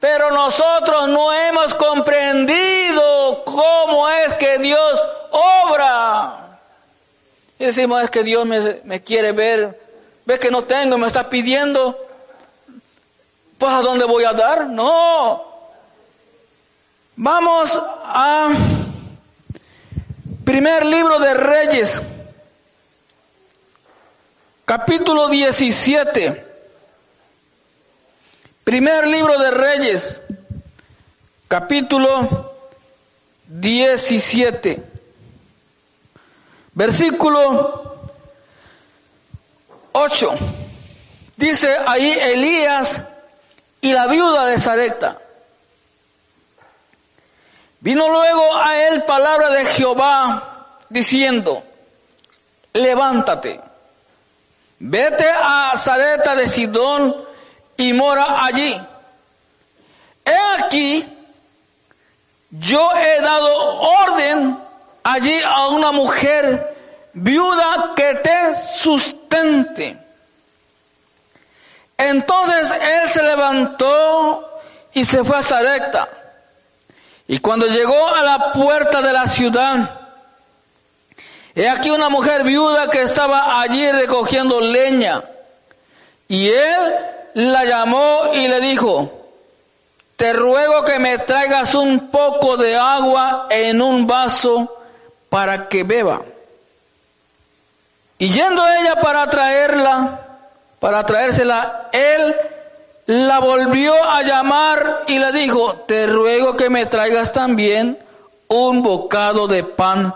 Pero 0.00 0.30
nosotros 0.32 1.08
no 1.08 1.32
hemos 1.32 1.74
comprendido 1.76 3.44
cómo 3.44 4.08
es 4.08 4.34
que 4.34 4.58
Dios 4.58 5.02
obra. 5.30 6.58
Y 7.58 7.66
decimos, 7.66 8.02
es 8.02 8.10
que 8.10 8.24
Dios 8.24 8.44
me, 8.44 9.02
quiere 9.02 9.30
ver. 9.30 9.80
¿Ves 10.24 10.40
que 10.40 10.50
no 10.50 10.64
tengo? 10.64 10.98
Me 10.98 11.06
está 11.06 11.30
pidiendo. 11.30 11.96
Pues 13.56 13.72
a 13.72 13.80
dónde 13.80 14.04
voy 14.04 14.24
a 14.24 14.32
dar? 14.32 14.66
No. 14.66 15.44
Vamos 17.14 17.80
a 17.80 18.48
primer 20.44 20.84
libro 20.84 21.18
de 21.18 21.34
Reyes, 21.34 22.02
capítulo 24.64 25.28
17. 25.28 26.46
Primer 28.64 29.06
libro 29.06 29.38
de 29.38 29.50
Reyes, 29.50 30.22
capítulo 31.48 32.54
17. 33.48 34.82
Versículo 36.74 38.10
8. 39.92 40.34
Dice 41.36 41.74
ahí 41.86 42.10
Elías 42.10 43.02
y 43.80 43.92
la 43.92 44.06
viuda 44.06 44.46
de 44.46 44.58
Zareta. 44.58 45.21
Vino 47.82 48.08
luego 48.08 48.56
a 48.56 48.80
él 48.80 49.02
palabra 49.02 49.50
de 49.50 49.66
Jehová 49.66 50.76
diciendo, 50.88 51.64
levántate, 52.72 53.60
vete 54.78 55.28
a 55.28 55.72
Zareta 55.76 56.36
de 56.36 56.46
Sidón 56.46 57.24
y 57.76 57.92
mora 57.92 58.44
allí. 58.44 58.80
He 60.24 60.62
aquí, 60.62 61.04
yo 62.50 62.88
he 62.96 63.20
dado 63.20 63.80
orden 63.80 64.60
allí 65.02 65.40
a 65.44 65.66
una 65.66 65.90
mujer 65.90 66.76
viuda 67.14 67.94
que 67.96 68.14
te 68.14 68.54
sustente. 68.76 69.98
Entonces 71.98 72.72
él 72.80 73.08
se 73.08 73.24
levantó 73.24 74.60
y 74.92 75.04
se 75.04 75.24
fue 75.24 75.36
a 75.36 75.42
Zareta. 75.42 76.21
Y 77.32 77.38
cuando 77.38 77.66
llegó 77.66 78.08
a 78.08 78.20
la 78.20 78.52
puerta 78.52 79.00
de 79.00 79.10
la 79.10 79.26
ciudad, 79.26 80.00
he 81.54 81.66
aquí 81.66 81.88
una 81.88 82.10
mujer 82.10 82.44
viuda 82.44 82.90
que 82.90 83.00
estaba 83.00 83.58
allí 83.62 83.90
recogiendo 83.90 84.60
leña. 84.60 85.24
Y 86.28 86.48
él 86.48 86.94
la 87.32 87.64
llamó 87.64 88.32
y 88.34 88.48
le 88.48 88.60
dijo, 88.60 89.30
te 90.16 90.34
ruego 90.34 90.84
que 90.84 90.98
me 90.98 91.16
traigas 91.16 91.74
un 91.74 92.10
poco 92.10 92.58
de 92.58 92.76
agua 92.76 93.46
en 93.48 93.80
un 93.80 94.06
vaso 94.06 94.70
para 95.30 95.70
que 95.70 95.84
beba. 95.84 96.20
Y 98.18 98.28
yendo 98.28 98.62
ella 98.78 98.96
para 98.96 99.30
traerla, 99.30 100.20
para 100.78 101.06
traérsela, 101.06 101.88
él 101.92 102.36
la 103.06 103.40
volvió 103.40 103.94
a 104.04 104.22
llamar 104.22 105.04
y 105.08 105.18
le 105.18 105.32
dijo, 105.32 105.74
te 105.86 106.06
ruego 106.06 106.56
que 106.56 106.70
me 106.70 106.86
traigas 106.86 107.32
también 107.32 107.98
un 108.48 108.82
bocado 108.82 109.48
de 109.48 109.64
pan 109.64 110.14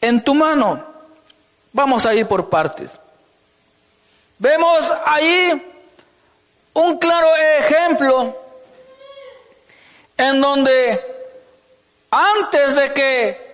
en 0.00 0.22
tu 0.22 0.34
mano. 0.34 0.84
Vamos 1.72 2.04
a 2.04 2.14
ir 2.14 2.26
por 2.26 2.48
partes. 2.48 2.92
Vemos 4.38 4.92
ahí 5.04 5.62
un 6.74 6.98
claro 6.98 7.28
ejemplo 7.58 8.36
en 10.16 10.40
donde 10.40 11.00
antes 12.10 12.74
de 12.74 12.92
que 12.92 13.48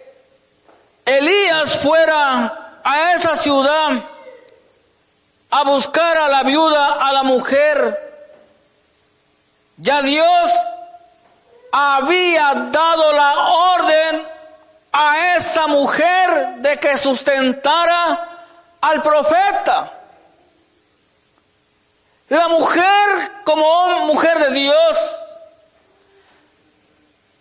Elías 1.05 1.79
fuera 1.81 2.81
a 2.83 3.13
esa 3.15 3.37
ciudad 3.37 4.03
a 5.51 5.63
buscar 5.65 6.17
a 6.19 6.29
la 6.29 6.43
viuda, 6.43 7.07
a 7.07 7.13
la 7.13 7.23
mujer, 7.23 8.14
ya 9.85 10.01
Dios 10.01 10.51
había 11.71 12.55
dado 12.73 13.13
la 13.13 13.35
orden 13.49 14.27
a 14.91 15.37
esa 15.37 15.67
mujer 15.67 16.55
de 16.57 16.81
que 16.81 16.97
sustentara 16.97 18.47
al 18.81 19.03
profeta. 19.03 19.93
La 22.29 22.49
mujer, 22.49 23.43
como 23.45 24.07
mujer 24.07 24.39
de 24.39 24.51
Dios, 24.53 25.17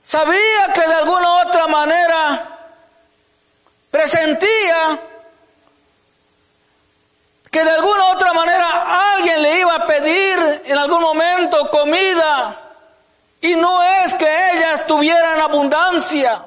sabía 0.02 0.74
que 0.74 0.86
de 0.86 0.94
alguna 0.96 1.44
otra 1.44 1.68
manera 1.68 2.46
presentía 3.90 5.00
que 7.54 7.64
de 7.64 7.70
alguna 7.70 8.06
u 8.06 8.14
otra 8.14 8.34
manera 8.34 9.14
alguien 9.14 9.40
le 9.44 9.60
iba 9.60 9.76
a 9.76 9.86
pedir 9.86 10.64
en 10.66 10.76
algún 10.76 11.02
momento 11.02 11.70
comida 11.70 12.60
y 13.40 13.56
no 13.56 13.84
es 13.84 14.16
que 14.16 14.26
ella 14.26 14.74
estuviera 14.74 15.36
en 15.36 15.42
abundancia. 15.42 16.46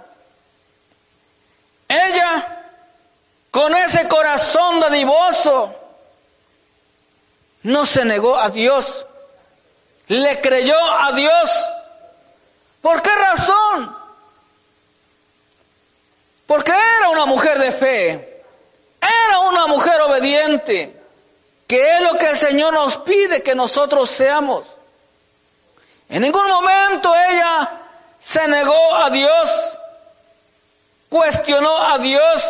Ella, 1.88 2.64
con 3.53 3.73
ese 3.77 4.09
corazón 4.09 4.81
dadivoso, 4.81 5.73
no 7.62 7.87
se 7.87 8.05
negó 8.05 8.37
a 8.37 8.51
Dios, 8.51 9.07
le 10.09 10.40
creyó 10.40 10.85
a 10.85 11.12
Dios. 11.12 11.53
¿Por 12.83 13.01
qué 13.01 13.14
razón? 13.14 13.97
Porque 16.47 16.73
era 16.73 17.11
una 17.11 17.27
mujer 17.27 17.61
de 17.61 17.71
fe, 17.71 18.36
era 19.29 19.40
una 19.40 19.66
mujer 19.66 20.01
obediente, 20.03 21.01
que 21.66 21.97
es 21.97 22.03
lo 22.03 22.19
que 22.19 22.27
el 22.27 22.37
Señor 22.37 22.75
nos 22.75 22.99
pide 22.99 23.42
que 23.42 23.55
nosotros 23.55 24.11
seamos. 24.11 24.66
En 26.09 26.23
ningún 26.23 26.47
momento 26.47 27.12
ella 27.31 27.71
se 28.19 28.47
negó 28.47 28.95
a 28.95 29.11
Dios, 29.11 29.79
cuestionó 31.09 31.77
a 31.77 31.99
Dios, 31.99 32.45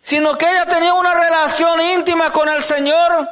sino 0.00 0.36
que 0.36 0.50
ella 0.50 0.66
tenía 0.66 0.92
una 0.94 1.14
relación 1.14 1.80
íntima 1.80 2.30
con 2.30 2.48
el 2.48 2.62
Señor. 2.62 3.28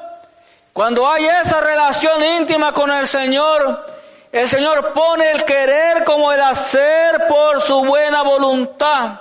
Cuando 0.73 1.07
hay 1.09 1.27
esa 1.27 1.61
relación 1.61 2.23
íntima 2.25 2.73
con 2.73 2.91
el 2.91 3.07
Señor, 3.07 3.87
el 4.33 4.49
Señor 4.49 4.93
pone 4.95 5.31
el 5.33 5.45
querer 5.45 6.05
como 6.05 6.33
el 6.33 6.41
hacer 6.41 7.27
por 7.27 7.61
su 7.61 7.85
buena 7.85 8.23
voluntad. 8.23 9.21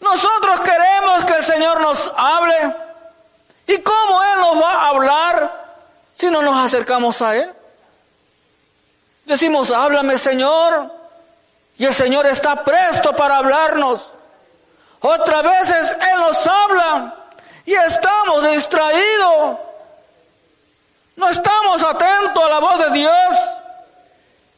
Nosotros 0.00 0.60
queremos 0.60 1.24
que 1.24 1.34
el 1.34 1.44
Señor 1.44 1.80
nos 1.80 2.12
hable. 2.16 2.74
¿Y 3.66 3.78
cómo 3.78 4.22
Él 4.22 4.40
nos 4.40 4.62
va 4.62 4.72
a 4.72 4.88
hablar 4.88 5.66
si 6.14 6.30
no 6.30 6.42
nos 6.42 6.64
acercamos 6.64 7.20
a 7.20 7.36
Él? 7.36 7.52
Decimos, 9.24 9.70
háblame 9.70 10.16
Señor. 10.16 10.90
Y 11.76 11.84
el 11.84 11.94
Señor 11.94 12.26
está 12.26 12.64
presto 12.64 13.14
para 13.14 13.36
hablarnos. 13.36 14.12
Otras 15.00 15.42
veces 15.42 15.96
Él 16.00 16.20
nos 16.20 16.46
habla 16.46 17.14
y 17.64 17.74
estamos 17.74 18.50
distraídos. 18.50 19.58
No 21.16 21.28
estamos 21.28 21.82
atentos 21.82 22.44
a 22.44 22.48
la 22.48 22.58
voz 22.58 22.78
de 22.78 22.90
Dios. 22.90 23.36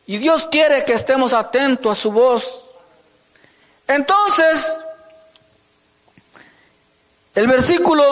Y 0.07 0.19
Dios 0.19 0.49
quiere 0.49 0.85
que 0.85 0.95
estemos 0.95 1.33
atentos 1.33 1.99
a 1.99 2.01
su 2.01 2.13
voz. 2.13 2.65
Entonces, 3.87 4.79
el 7.41 7.47
versículo 7.47 8.05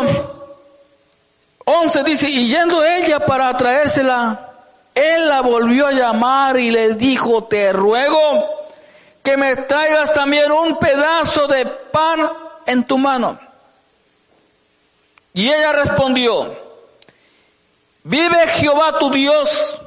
11 1.67 2.03
dice, 2.03 2.31
y 2.31 2.49
yendo 2.49 2.83
ella 2.83 3.21
para 3.27 3.55
traérsela, 3.55 4.53
él 4.95 5.29
la 5.29 5.43
volvió 5.43 5.87
a 5.87 5.93
llamar 5.93 6.59
y 6.59 6.71
le 6.71 6.95
dijo, 6.95 7.45
te 7.45 7.75
ruego 7.75 8.71
que 9.23 9.37
me 9.37 9.55
traigas 9.55 10.15
también 10.15 10.51
un 10.51 10.79
pedazo 10.79 11.47
de 11.47 11.67
pan 11.67 12.27
en 12.65 12.85
tu 12.85 12.97
mano. 12.97 13.39
Y 15.35 15.47
ella 15.47 15.73
respondió, 15.73 16.59
vive 18.05 18.47
Jehová 18.47 18.99
tu 18.99 19.11
Dios, 19.11 19.79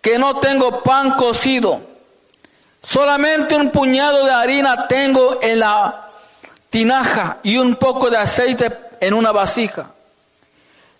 que 0.00 0.18
no 0.18 0.40
tengo 0.40 0.82
pan 0.82 1.16
cocido, 1.16 1.82
solamente 2.82 3.54
un 3.54 3.70
puñado 3.70 4.24
de 4.24 4.32
harina 4.32 4.88
tengo 4.88 5.40
en 5.42 5.60
la 5.60 6.11
tinaja 6.72 7.36
y 7.42 7.58
un 7.58 7.76
poco 7.76 8.08
de 8.08 8.16
aceite 8.16 8.72
en 8.98 9.12
una 9.12 9.30
vasija. 9.30 9.90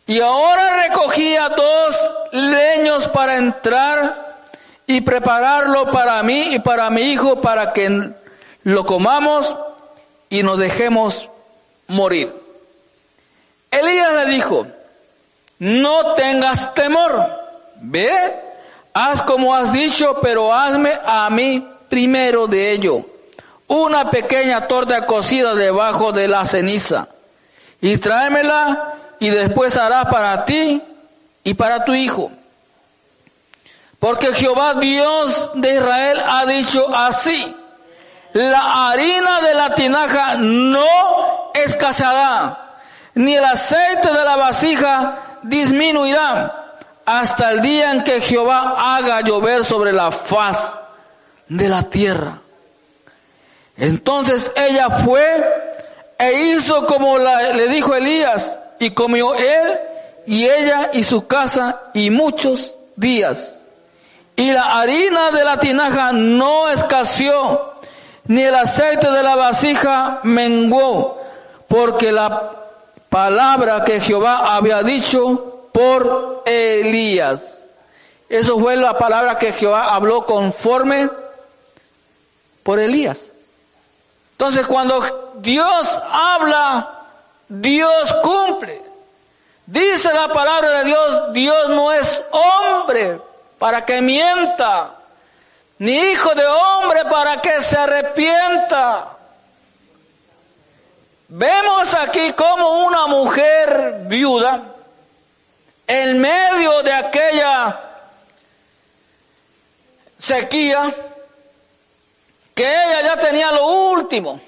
Y 0.07 0.21
ahora 0.21 0.83
recogía 0.87 1.49
dos 1.49 2.15
leños 2.33 3.09
para 3.09 3.37
entrar 3.37 4.45
y 4.87 5.01
prepararlo 5.01 5.91
para 5.91 6.23
mí 6.23 6.49
y 6.51 6.59
para 6.59 6.91
mi 6.91 7.13
hijo 7.13 7.41
para 7.41 7.73
que 7.73 8.11
lo 8.65 8.85
comamos 8.85 9.57
y 10.29 10.43
nos 10.43 10.59
dejemos 10.59 11.31
morir. 11.89 12.35
Elías 13.71 14.13
le 14.13 14.27
dijo, 14.27 14.67
no 15.59 16.13
tengas 16.13 16.75
temor, 16.75 17.31
ve, 17.77 18.11
haz 18.93 19.23
como 19.23 19.55
has 19.55 19.73
dicho, 19.73 20.19
pero 20.21 20.53
hazme 20.53 20.93
a 21.03 21.31
mí 21.31 21.67
primero 21.89 22.47
de 22.47 22.73
ello 22.73 23.07
una 23.73 24.11
pequeña 24.11 24.69
torta 24.69 25.07
cocida 25.07 25.55
debajo 25.55 26.13
de 26.13 26.29
la 26.29 26.45
ceniza 26.45 27.09
y 27.81 27.97
tráemela 27.97 28.95
y 29.19 29.31
después 29.31 29.77
hará 29.79 30.05
para 30.11 30.45
ti 30.45 30.83
y 31.43 31.55
para 31.55 31.85
tu 31.85 31.95
hijo. 31.95 32.31
Porque 33.99 34.35
Jehová 34.35 34.75
Dios 34.75 35.51
de 35.55 35.75
Israel 35.77 36.21
ha 36.29 36.45
dicho 36.45 36.95
así, 36.95 37.57
la 38.35 38.91
harina 38.91 39.41
de 39.41 39.55
la 39.55 39.75
tinaja 39.75 40.35
no 40.35 41.51
escaseará, 41.55 42.77
ni 43.15 43.35
el 43.35 43.45
aceite 43.45 44.09
de 44.09 44.25
la 44.25 44.37
vasija 44.37 45.39
disminuirá, 45.43 46.75
hasta 47.07 47.53
el 47.53 47.63
día 47.63 47.93
en 47.93 48.05
que 48.05 48.21
Jehová 48.21 48.97
haga 48.97 49.23
llover 49.23 49.65
sobre 49.65 49.93
la 49.93 50.11
faz 50.11 50.83
de 51.49 51.69
la 51.69 51.85
tierra. 51.85 52.43
Entonces 53.77 54.53
ella 54.57 54.91
fue 54.91 55.45
e 56.19 56.33
hizo 56.33 56.87
como 56.87 57.19
le 57.19 57.69
dijo 57.69 57.95
Elías, 57.95 58.59
y 58.79 58.91
comió 58.91 59.35
él 59.35 59.79
y 60.27 60.45
ella 60.45 60.91
y 60.93 61.05
su 61.05 61.27
casa 61.27 61.81
y 61.95 62.11
muchos 62.11 62.79
días. 62.97 63.67
Y 64.37 64.51
la 64.53 64.81
harina 64.81 65.31
de 65.31 65.45
la 65.45 65.59
tinaja 65.59 66.13
no 66.13 66.69
escaseó, 66.69 67.75
ni 68.27 68.43
el 68.43 68.55
aceite 68.55 69.11
de 69.11 69.23
la 69.23 69.37
vasija 69.37 70.21
menguó, 70.23 71.21
porque 71.69 72.13
la 72.13 72.53
palabra 73.09 73.85
que 73.85 74.01
Jehová 74.01 74.57
había 74.57 74.83
dicho 74.83 75.69
por 75.73 76.43
Elías. 76.47 77.59
Eso 78.29 78.59
fue 78.59 78.77
la 78.77 78.97
palabra 78.97 79.39
que 79.39 79.53
Jehová 79.53 79.95
habló 79.95 80.25
conforme 80.25 81.11
por 82.63 82.79
Elías. 82.79 83.32
Entonces 84.43 84.67
cuando 84.67 85.35
Dios 85.37 86.01
habla, 86.11 87.05
Dios 87.49 88.13
cumple. 88.25 88.83
Dice 89.67 90.13
la 90.13 90.27
palabra 90.33 90.81
de 90.81 90.85
Dios, 90.87 91.33
Dios 91.33 91.69
no 91.69 91.93
es 91.93 92.25
hombre 92.33 93.21
para 93.61 93.85
que 93.85 94.03
mienta, 94.03 94.97
ni 95.79 95.93
hijo 95.93 96.35
de 96.35 96.45
hombre 96.45 97.05
para 97.05 97.41
que 97.41 97.63
se 97.63 97.79
arrepienta. 97.79 99.17
Vemos 101.29 101.95
aquí 101.95 102.33
como 102.33 102.85
una 102.85 103.07
mujer 103.07 104.01
viuda, 104.07 104.61
en 105.87 106.21
medio 106.21 106.83
de 106.83 106.93
aquella 106.93 107.81
sequía, 110.19 110.93
que 112.63 112.69
ella 112.69 113.03
ya 113.03 113.19
tenía 113.19 113.51
lo 113.51 113.67
último 113.67 114.41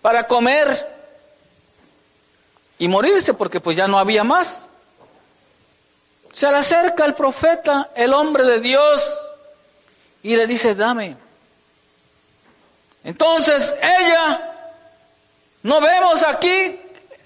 para 0.00 0.26
comer 0.26 0.88
y 2.76 2.88
morirse 2.88 3.34
porque 3.34 3.60
pues 3.60 3.76
ya 3.76 3.86
no 3.86 4.00
había 4.00 4.24
más. 4.24 4.62
Se 6.32 6.50
le 6.50 6.56
acerca 6.56 7.04
el 7.04 7.14
profeta, 7.14 7.90
el 7.94 8.12
hombre 8.12 8.42
de 8.42 8.58
Dios, 8.58 9.16
y 10.24 10.34
le 10.34 10.48
dice, 10.48 10.74
dame. 10.74 11.16
Entonces 13.04 13.76
ella, 13.80 14.74
no 15.62 15.80
vemos 15.80 16.24
aquí 16.24 16.80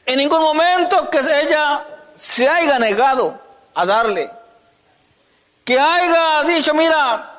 en 0.05 0.19
ningún 0.19 0.43
momento 0.43 1.09
que 1.09 1.21
ella 1.21 1.83
se 2.15 2.47
haya 2.47 2.79
negado 2.79 3.41
a 3.75 3.87
darle. 3.87 4.31
Que 5.65 5.81
haya 5.81 6.43
dicho, 6.45 6.75
mira, 6.75 7.36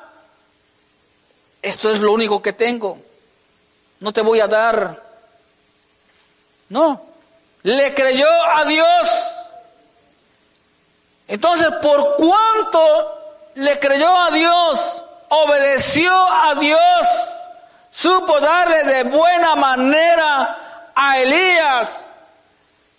esto 1.62 1.90
es 1.90 2.00
lo 2.00 2.12
único 2.12 2.40
que 2.40 2.52
tengo, 2.52 2.98
no 4.00 4.12
te 4.12 4.20
voy 4.20 4.40
a 4.40 4.46
dar. 4.46 5.02
No, 6.68 7.02
le 7.62 7.94
creyó 7.94 8.28
a 8.54 8.64
Dios. 8.64 9.08
Entonces, 11.26 11.68
por 11.82 12.16
cuanto 12.16 13.18
le 13.54 13.78
creyó 13.78 14.14
a 14.16 14.30
Dios, 14.30 15.04
obedeció 15.28 16.12
a 16.12 16.54
Dios, 16.54 17.06
supo 17.90 18.40
darle 18.40 18.84
de 18.84 19.04
buena 19.04 19.54
manera 19.56 20.90
a 20.94 21.18
Elías. 21.18 22.04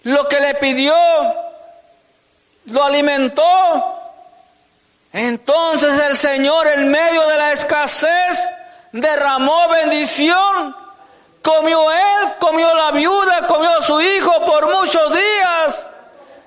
Lo 0.03 0.27
que 0.27 0.39
le 0.39 0.55
pidió, 0.55 0.95
lo 2.65 2.83
alimentó, 2.83 3.98
entonces 5.11 6.01
el 6.09 6.17
Señor 6.17 6.67
en 6.67 6.89
medio 6.89 7.27
de 7.27 7.37
la 7.37 7.51
escasez 7.53 8.49
derramó 8.91 9.67
bendición. 9.69 10.75
Comió 11.41 11.91
él, 11.91 12.33
comió 12.39 12.73
la 12.75 12.91
viuda, 12.91 13.47
comió 13.47 13.81
su 13.81 13.99
hijo 14.01 14.45
por 14.45 14.71
muchos 14.73 15.13
días. 15.13 15.87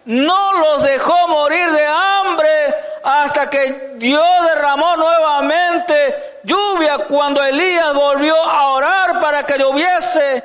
No 0.05 0.53
los 0.55 0.83
dejó 0.83 1.29
morir 1.29 1.70
de 1.70 1.87
hambre 1.87 2.75
hasta 3.05 3.48
que 3.48 3.94
Dios 3.96 4.27
derramó 4.55 4.96
nuevamente 4.96 6.40
lluvia 6.44 6.98
cuando 7.09 7.42
Elías 7.42 7.94
volvió 7.94 8.37
a 8.37 8.72
orar 8.72 9.20
para 9.20 9.44
que 9.44 9.59
lloviese. 9.59 10.44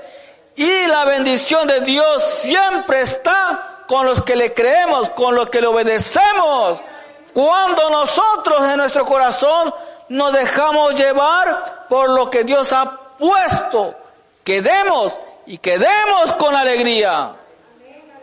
Y 0.56 0.88
la 0.88 1.06
bendición 1.06 1.68
de 1.68 1.82
Dios 1.82 2.24
siempre 2.24 3.02
está 3.02 3.84
con 3.88 4.06
los 4.06 4.24
que 4.24 4.36
le 4.36 4.54
creemos, 4.54 5.10
con 5.12 5.36
los 5.36 5.50
que 5.50 5.62
le 5.62 5.68
obedecemos. 5.68 6.82
Cuando 7.38 7.92
nosotros 7.92 8.64
en 8.64 8.78
nuestro 8.78 9.06
corazón 9.06 9.72
nos 10.10 10.34
dejamos 10.34 10.96
llevar 10.96 11.86
por 11.88 12.10
lo 12.10 12.32
que 12.32 12.44
Dios 12.44 12.74
ha 12.74 12.90
puesto, 13.16 13.94
que 14.44 14.60
demos 14.64 15.16
y 15.46 15.60
que 15.60 15.78
demos 15.78 16.34
con 16.40 16.56
alegría. 16.56 17.34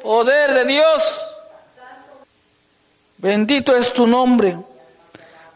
Poder 0.02 0.54
de 0.54 0.64
Dios. 0.64 1.22
Bendito 3.18 3.76
es 3.76 3.92
tu 3.92 4.04
nombre. 4.04 4.58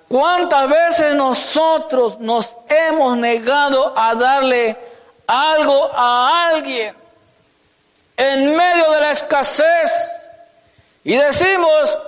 ¿Cuántas 0.07 0.69
veces 0.69 1.15
nosotros 1.15 2.21
nos 2.21 2.57
hemos 2.69 3.17
negado 3.17 3.93
a 3.97 4.15
darle 4.15 4.79
algo 5.27 5.91
a 5.93 6.51
alguien 6.51 6.95
en 8.17 8.55
medio 8.55 8.93
de 8.93 9.01
la 9.01 9.11
escasez? 9.11 9.93
Y 11.03 11.17
decimos, 11.17 11.99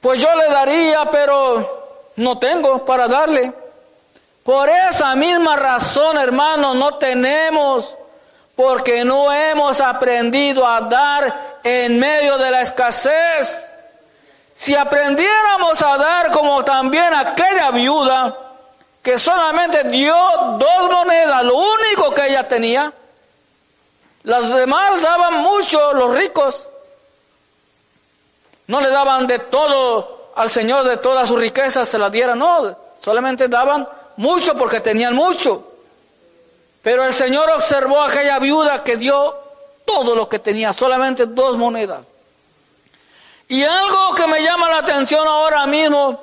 pues 0.00 0.20
yo 0.20 0.34
le 0.34 0.48
daría, 0.48 1.10
pero 1.10 2.12
no 2.16 2.38
tengo 2.38 2.84
para 2.84 3.08
darle. 3.08 3.52
Por 4.42 4.68
esa 4.68 5.16
misma 5.16 5.56
razón, 5.56 6.18
hermanos, 6.18 6.76
no 6.76 6.94
tenemos, 6.98 7.96
porque 8.54 9.04
no 9.04 9.32
hemos 9.32 9.80
aprendido 9.80 10.66
a 10.66 10.80
dar 10.82 11.58
en 11.64 11.98
medio 11.98 12.38
de 12.38 12.50
la 12.50 12.62
escasez. 12.62 13.72
Si 14.54 14.74
aprendiéramos 14.74 15.82
a 15.82 15.98
dar 15.98 16.30
como 16.30 16.64
también 16.64 17.12
aquella 17.12 17.70
viuda 17.72 18.38
que 19.02 19.18
solamente 19.18 19.84
dio 19.84 20.16
dos 20.58 20.90
monedas, 20.90 21.42
lo 21.44 21.56
único 21.56 22.14
que 22.14 22.26
ella 22.26 22.48
tenía, 22.48 22.92
las 24.22 24.48
demás 24.52 25.02
daban 25.02 25.34
mucho, 25.34 25.92
los 25.92 26.14
ricos. 26.14 26.65
No 28.66 28.80
le 28.80 28.90
daban 28.90 29.26
de 29.26 29.38
todo 29.38 30.32
al 30.34 30.50
Señor, 30.50 30.84
de 30.84 30.98
todas 30.98 31.28
sus 31.28 31.38
riquezas, 31.38 31.88
se 31.88 31.98
las 31.98 32.12
dieran, 32.12 32.38
no, 32.38 32.76
solamente 32.98 33.48
daban 33.48 33.88
mucho 34.16 34.54
porque 34.54 34.80
tenían 34.80 35.14
mucho. 35.14 35.72
Pero 36.82 37.04
el 37.04 37.12
Señor 37.12 37.50
observó 37.50 38.02
a 38.02 38.08
aquella 38.08 38.38
viuda 38.38 38.84
que 38.84 38.96
dio 38.96 39.36
todo 39.84 40.14
lo 40.14 40.28
que 40.28 40.38
tenía, 40.38 40.72
solamente 40.72 41.26
dos 41.26 41.56
monedas. 41.56 42.00
Y 43.48 43.62
algo 43.62 44.14
que 44.14 44.26
me 44.26 44.42
llama 44.42 44.68
la 44.68 44.78
atención 44.78 45.26
ahora 45.26 45.66
mismo, 45.66 46.20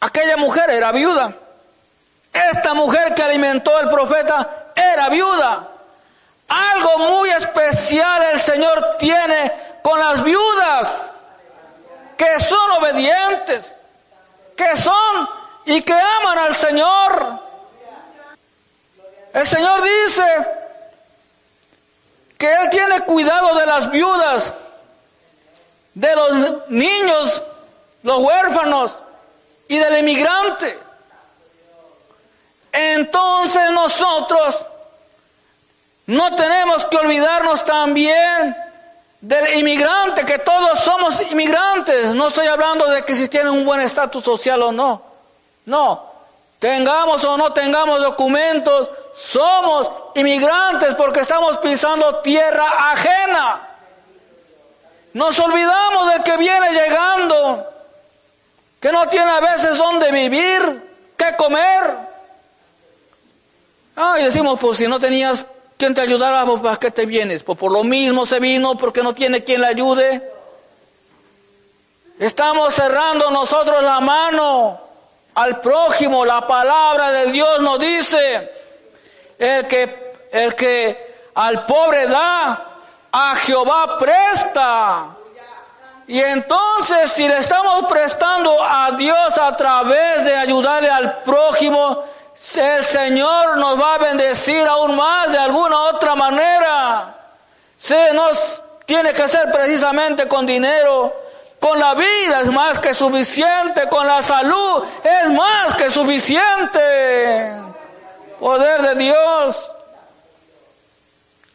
aquella 0.00 0.36
mujer 0.36 0.70
era 0.70 0.92
viuda. 0.92 1.34
Esta 2.32 2.74
mujer 2.74 3.14
que 3.14 3.22
alimentó 3.22 3.76
al 3.76 3.90
profeta 3.90 4.72
era 4.74 5.08
viuda. 5.08 5.68
Algo 6.48 6.98
muy 7.10 7.30
especial 7.30 8.22
el 8.32 8.40
Señor 8.40 8.96
tiene 8.98 9.52
con 9.82 9.98
las 9.98 10.22
viudas, 10.22 11.11
que 12.22 12.38
son 12.38 12.70
obedientes, 12.72 13.76
que 14.56 14.76
son 14.76 15.28
y 15.64 15.82
que 15.82 15.92
aman 15.92 16.38
al 16.38 16.54
Señor. 16.54 17.40
El 19.34 19.44
Señor 19.44 19.82
dice 19.82 20.46
que 22.38 22.52
Él 22.52 22.70
tiene 22.70 23.00
cuidado 23.00 23.58
de 23.58 23.66
las 23.66 23.90
viudas 23.90 24.52
de 25.94 26.14
los 26.14 26.68
niños, 26.68 27.42
los 28.04 28.18
huérfanos 28.18 28.98
y 29.66 29.78
del 29.78 29.98
inmigrante. 29.98 30.78
Entonces 32.70 33.68
nosotros 33.72 34.68
no 36.06 36.36
tenemos 36.36 36.84
que 36.84 36.98
olvidarnos 36.98 37.64
también 37.64 38.71
del 39.22 39.60
inmigrante, 39.60 40.24
que 40.24 40.40
todos 40.40 40.80
somos 40.80 41.30
inmigrantes. 41.30 42.10
No 42.10 42.28
estoy 42.28 42.48
hablando 42.48 42.90
de 42.90 43.04
que 43.04 43.14
si 43.14 43.28
tienen 43.28 43.52
un 43.52 43.64
buen 43.64 43.80
estatus 43.80 44.22
social 44.22 44.60
o 44.62 44.72
no. 44.72 45.00
No, 45.64 46.12
tengamos 46.58 47.22
o 47.22 47.36
no 47.36 47.52
tengamos 47.52 48.00
documentos, 48.00 48.90
somos 49.14 49.88
inmigrantes 50.16 50.96
porque 50.96 51.20
estamos 51.20 51.58
pisando 51.58 52.16
tierra 52.16 52.90
ajena. 52.92 53.68
Nos 55.14 55.38
olvidamos 55.38 56.08
del 56.12 56.24
que 56.24 56.36
viene 56.36 56.70
llegando, 56.72 57.64
que 58.80 58.90
no 58.90 59.06
tiene 59.08 59.30
a 59.30 59.40
veces 59.40 59.76
dónde 59.76 60.10
vivir, 60.10 61.14
qué 61.16 61.36
comer. 61.36 61.96
Ah, 63.94 64.16
y 64.18 64.24
decimos, 64.24 64.58
pues 64.58 64.78
si 64.78 64.88
no 64.88 64.98
tenías 64.98 65.46
te 65.90 66.00
ayudara, 66.00 66.44
pues 66.46 66.60
¿para 66.60 66.76
qué 66.76 66.90
te 66.90 67.06
vienes? 67.06 67.42
Pues 67.42 67.58
por 67.58 67.72
lo 67.72 67.82
mismo 67.82 68.24
se 68.24 68.38
vino, 68.38 68.76
porque 68.76 69.02
no 69.02 69.12
tiene 69.12 69.42
quien 69.42 69.60
le 69.60 69.66
ayude. 69.66 70.32
Estamos 72.18 72.72
cerrando 72.74 73.30
nosotros 73.30 73.82
la 73.82 74.00
mano 74.00 74.80
al 75.34 75.60
prójimo. 75.60 76.24
La 76.24 76.46
palabra 76.46 77.10
de 77.10 77.32
Dios 77.32 77.60
nos 77.60 77.78
dice, 77.78 78.52
el 79.38 79.66
que, 79.66 80.12
el 80.30 80.54
que 80.54 81.30
al 81.34 81.66
pobre 81.66 82.06
da, 82.06 82.68
a 83.10 83.34
Jehová 83.36 83.98
presta. 83.98 85.16
Y 86.06 86.20
entonces 86.20 87.10
si 87.10 87.26
le 87.26 87.38
estamos 87.38 87.84
prestando 87.84 88.56
a 88.62 88.92
Dios 88.92 89.38
a 89.38 89.56
través 89.56 90.24
de 90.24 90.36
ayudarle 90.36 90.90
al 90.90 91.22
prójimo, 91.22 92.04
el 92.56 92.84
Señor 92.84 93.56
nos 93.56 93.80
va 93.80 93.94
a 93.94 93.98
bendecir 93.98 94.66
aún 94.66 94.96
más 94.96 95.30
de 95.30 95.38
alguna 95.38 95.78
otra 95.84 96.14
manera. 96.14 97.14
Se 97.78 98.12
nos 98.12 98.62
tiene 98.84 99.12
que 99.12 99.28
ser 99.28 99.50
precisamente 99.50 100.28
con 100.28 100.44
dinero. 100.44 101.14
Con 101.60 101.78
la 101.78 101.94
vida 101.94 102.40
es 102.42 102.50
más 102.50 102.80
que 102.80 102.92
suficiente, 102.92 103.88
con 103.88 104.06
la 104.06 104.20
salud 104.20 104.84
es 105.04 105.30
más 105.30 105.74
que 105.76 105.90
suficiente. 105.90 107.56
Poder 108.40 108.82
de 108.82 108.94
Dios. 108.96 109.70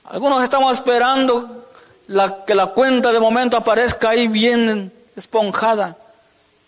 Algunos 0.06 0.42
estamos 0.42 0.72
esperando 0.72 1.68
la, 2.08 2.46
que 2.46 2.56
la 2.56 2.68
cuenta 2.68 3.12
de 3.12 3.20
momento 3.20 3.58
aparezca 3.58 4.10
ahí 4.10 4.30
bien 4.30 4.94
esponjada. 5.18 5.98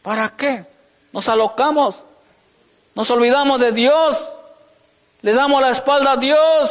¿Para 0.01 0.29
qué? 0.29 0.65
Nos 1.13 1.29
alocamos, 1.29 2.05
nos 2.99 3.09
olvidamos 3.11 3.61
de 3.61 3.71
Dios, 3.71 4.17
le 5.21 5.31
damos 5.31 5.61
la 5.61 5.69
espalda 5.69 6.11
a 6.11 6.17
Dios. 6.17 6.69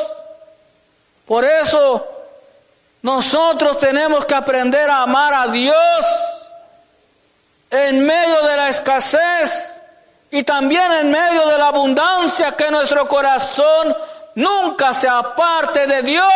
Por 1.25 1.43
eso 1.43 2.07
nosotros 3.01 3.79
tenemos 3.79 4.27
que 4.27 4.35
aprender 4.35 4.91
a 4.91 5.05
amar 5.05 5.33
a 5.33 5.47
Dios 5.47 6.07
en 7.71 8.05
medio 8.05 8.43
de 8.43 8.57
la 8.59 8.69
escasez 8.69 9.81
y 10.31 10.43
también 10.43 10.93
en 10.93 11.11
medio 11.11 11.49
de 11.49 11.57
la 11.57 11.69
abundancia 11.69 12.53
que 12.53 12.71
nuestro 12.71 13.09
corazón 13.09 13.97
nunca 14.35 14.93
se 14.93 15.09
aparte 15.09 15.87
de 15.87 16.03
Dios. 16.03 16.29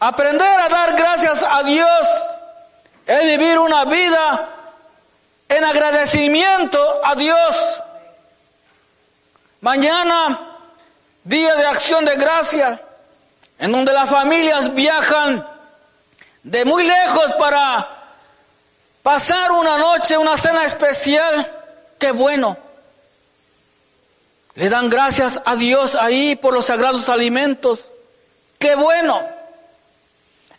Aprender 0.00 0.60
a 0.60 0.68
dar 0.68 0.96
gracias 0.96 1.46
a 1.48 1.62
Dios 1.62 2.08
es 3.06 3.24
vivir 3.26 3.60
una 3.60 3.84
vida 3.84 4.56
en 5.48 5.64
agradecimiento 5.64 7.00
a 7.04 7.14
Dios. 7.14 7.82
Mañana, 9.60 10.58
día 11.24 11.56
de 11.56 11.66
acción 11.66 12.04
de 12.04 12.16
gracia, 12.16 12.80
en 13.58 13.72
donde 13.72 13.92
las 13.92 14.08
familias 14.08 14.72
viajan 14.74 15.46
de 16.42 16.64
muy 16.64 16.84
lejos 16.84 17.32
para 17.38 17.88
pasar 19.02 19.52
una 19.52 19.78
noche, 19.78 20.16
una 20.16 20.36
cena 20.36 20.64
especial. 20.64 21.50
Qué 21.98 22.12
bueno. 22.12 22.56
Le 24.54 24.68
dan 24.68 24.88
gracias 24.88 25.40
a 25.44 25.56
Dios 25.56 25.94
ahí 25.94 26.36
por 26.36 26.52
los 26.52 26.66
sagrados 26.66 27.08
alimentos. 27.08 27.88
Qué 28.58 28.74
bueno. 28.74 29.22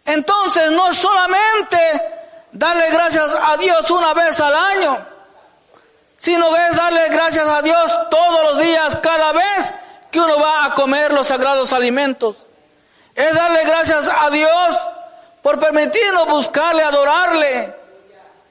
Entonces 0.06 0.72
no 0.72 0.94
solamente 0.94 1.78
darle 2.52 2.90
gracias 2.92 3.36
a 3.42 3.58
Dios 3.58 3.90
una 3.92 4.14
vez 4.14 4.40
al 4.40 4.56
año, 4.56 5.06
sino 6.18 6.56
es 6.56 6.76
darle 6.76 7.10
gracias 7.10 7.48
a 7.48 7.62
Dios 7.62 7.92
todos 8.10 8.44
los 8.44 8.60
días, 8.60 8.98
cada 9.02 9.32
vez 9.32 9.74
que 10.12 10.20
uno 10.20 10.40
va 10.40 10.66
a 10.66 10.74
comer 10.74 11.12
los 11.12 11.28
sagrados 11.28 11.74
alimentos. 11.74 12.36
Es 13.16 13.34
darle 13.34 13.64
gracias 13.66 14.10
a 14.10 14.30
Dios 14.30 14.78
por 15.42 15.60
permitirnos 15.60 16.28
buscarle, 16.28 16.84
adorarle, 16.84 17.76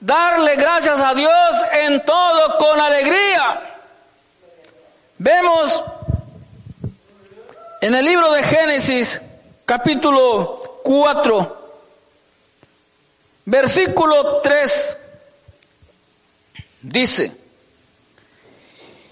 darle 0.01 0.57
gracias 0.57 1.01
a 1.01 1.15
Dios 1.15 1.33
en 1.73 2.05
todo 2.05 2.57
con 2.59 2.81
alegría. 2.81 3.61
Vemos 5.19 5.83
en 7.81 7.95
el 7.95 8.05
libro 8.05 8.33
de 8.33 8.43
Génesis, 8.43 9.21
capítulo 9.65 10.81
4, 10.85 11.58
versículo 13.49 14.41
3, 14.43 14.99
dice, 16.83 17.33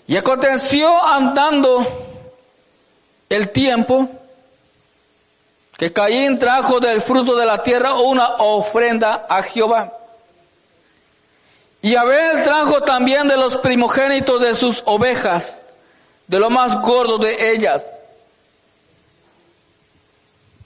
y 0.06 0.16
aconteció 0.16 1.02
andando 1.02 1.84
el 3.30 3.50
tiempo 3.50 4.10
que 5.78 5.90
Caín 5.92 6.38
trajo 6.38 6.80
del 6.80 7.00
fruto 7.00 7.34
de 7.34 7.46
la 7.46 7.62
tierra 7.62 7.94
una 7.94 8.36
ofrenda 8.36 9.26
a 9.28 9.42
Jehová. 9.42 9.92
Y 11.80 11.96
Abel 11.96 12.42
trajo 12.42 12.82
también 12.82 13.28
de 13.28 13.36
los 13.36 13.56
primogénitos 13.56 14.40
de 14.40 14.54
sus 14.54 14.82
ovejas 14.84 15.62
de 16.26 16.38
lo 16.38 16.50
más 16.50 16.80
gordo 16.82 17.16
de 17.18 17.52
ellas. 17.52 17.88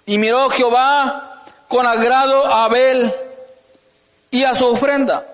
Y 0.06 0.18
miró 0.18 0.50
Jehová 0.50 1.44
con 1.68 1.86
agrado 1.86 2.46
a 2.46 2.64
Abel 2.64 3.29
y 4.30 4.44
a 4.44 4.54
su 4.54 4.66
ofrenda. 4.66 5.24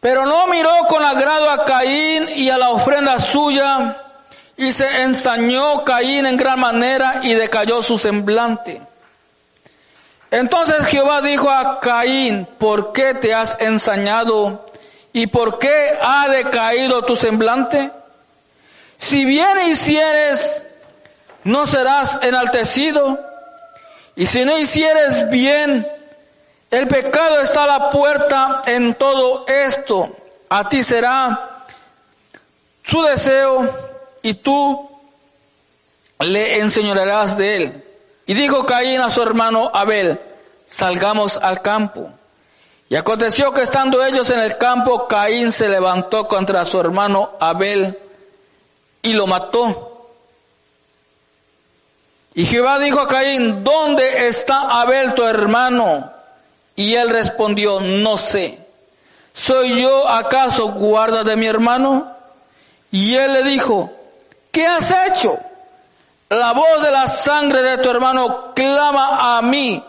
Pero 0.00 0.24
no 0.26 0.46
miró 0.46 0.72
con 0.88 1.04
agrado 1.04 1.50
a 1.50 1.64
Caín 1.64 2.26
y 2.34 2.48
a 2.50 2.58
la 2.58 2.70
ofrenda 2.70 3.18
suya, 3.18 4.02
y 4.56 4.72
se 4.72 5.02
ensañó 5.02 5.84
Caín 5.84 6.26
en 6.26 6.36
gran 6.36 6.60
manera 6.60 7.20
y 7.22 7.34
decayó 7.34 7.82
su 7.82 7.98
semblante. 7.98 8.82
Entonces 10.30 10.84
Jehová 10.86 11.22
dijo 11.22 11.50
a 11.50 11.80
Caín, 11.80 12.46
¿por 12.58 12.92
qué 12.92 13.14
te 13.14 13.34
has 13.34 13.56
ensañado 13.60 14.66
y 15.12 15.26
por 15.26 15.58
qué 15.58 15.98
ha 16.00 16.28
decaído 16.28 17.02
tu 17.02 17.16
semblante? 17.16 17.90
Si 18.96 19.24
bien 19.24 19.58
hicieres, 19.70 20.64
no 21.42 21.66
serás 21.66 22.18
enaltecido, 22.22 23.18
y 24.14 24.26
si 24.26 24.44
no 24.44 24.58
hicieres 24.58 25.30
bien, 25.30 25.88
el 26.70 26.86
pecado 26.86 27.40
está 27.40 27.64
a 27.64 27.78
la 27.78 27.90
puerta 27.90 28.62
en 28.66 28.94
todo 28.94 29.44
esto. 29.46 30.16
A 30.48 30.68
ti 30.68 30.82
será 30.82 31.64
su 32.84 33.02
deseo 33.02 33.68
y 34.22 34.34
tú 34.34 34.88
le 36.20 36.58
enseñarás 36.58 37.36
de 37.36 37.56
él. 37.56 37.84
Y 38.26 38.34
dijo 38.34 38.64
Caín 38.64 39.00
a 39.00 39.10
su 39.10 39.22
hermano 39.22 39.70
Abel, 39.74 40.20
salgamos 40.64 41.36
al 41.38 41.62
campo. 41.62 42.10
Y 42.88 42.96
aconteció 42.96 43.52
que 43.52 43.62
estando 43.62 44.04
ellos 44.04 44.30
en 44.30 44.40
el 44.40 44.58
campo, 44.58 45.08
Caín 45.08 45.52
se 45.52 45.68
levantó 45.68 46.28
contra 46.28 46.64
su 46.64 46.80
hermano 46.80 47.32
Abel 47.40 47.98
y 49.02 49.12
lo 49.12 49.26
mató. 49.26 50.08
Y 52.34 52.44
Jehová 52.44 52.78
dijo 52.78 53.00
a 53.00 53.08
Caín, 53.08 53.64
¿dónde 53.64 54.28
está 54.28 54.80
Abel 54.80 55.14
tu 55.14 55.24
hermano? 55.24 56.19
Y 56.80 56.94
él 56.94 57.10
respondió, 57.10 57.78
no 57.78 58.16
sé. 58.16 58.58
¿Soy 59.34 59.82
yo 59.82 60.08
acaso 60.08 60.68
guarda 60.72 61.24
de 61.24 61.36
mi 61.36 61.44
hermano? 61.44 62.10
Y 62.90 63.16
él 63.16 63.34
le 63.34 63.42
dijo, 63.42 63.92
¿qué 64.50 64.66
has 64.66 64.90
hecho? 65.06 65.38
La 66.30 66.54
voz 66.54 66.82
de 66.82 66.90
la 66.90 67.06
sangre 67.06 67.60
de 67.60 67.76
tu 67.76 67.90
hermano 67.90 68.54
clama 68.54 69.36
a 69.36 69.42
mí 69.42 69.84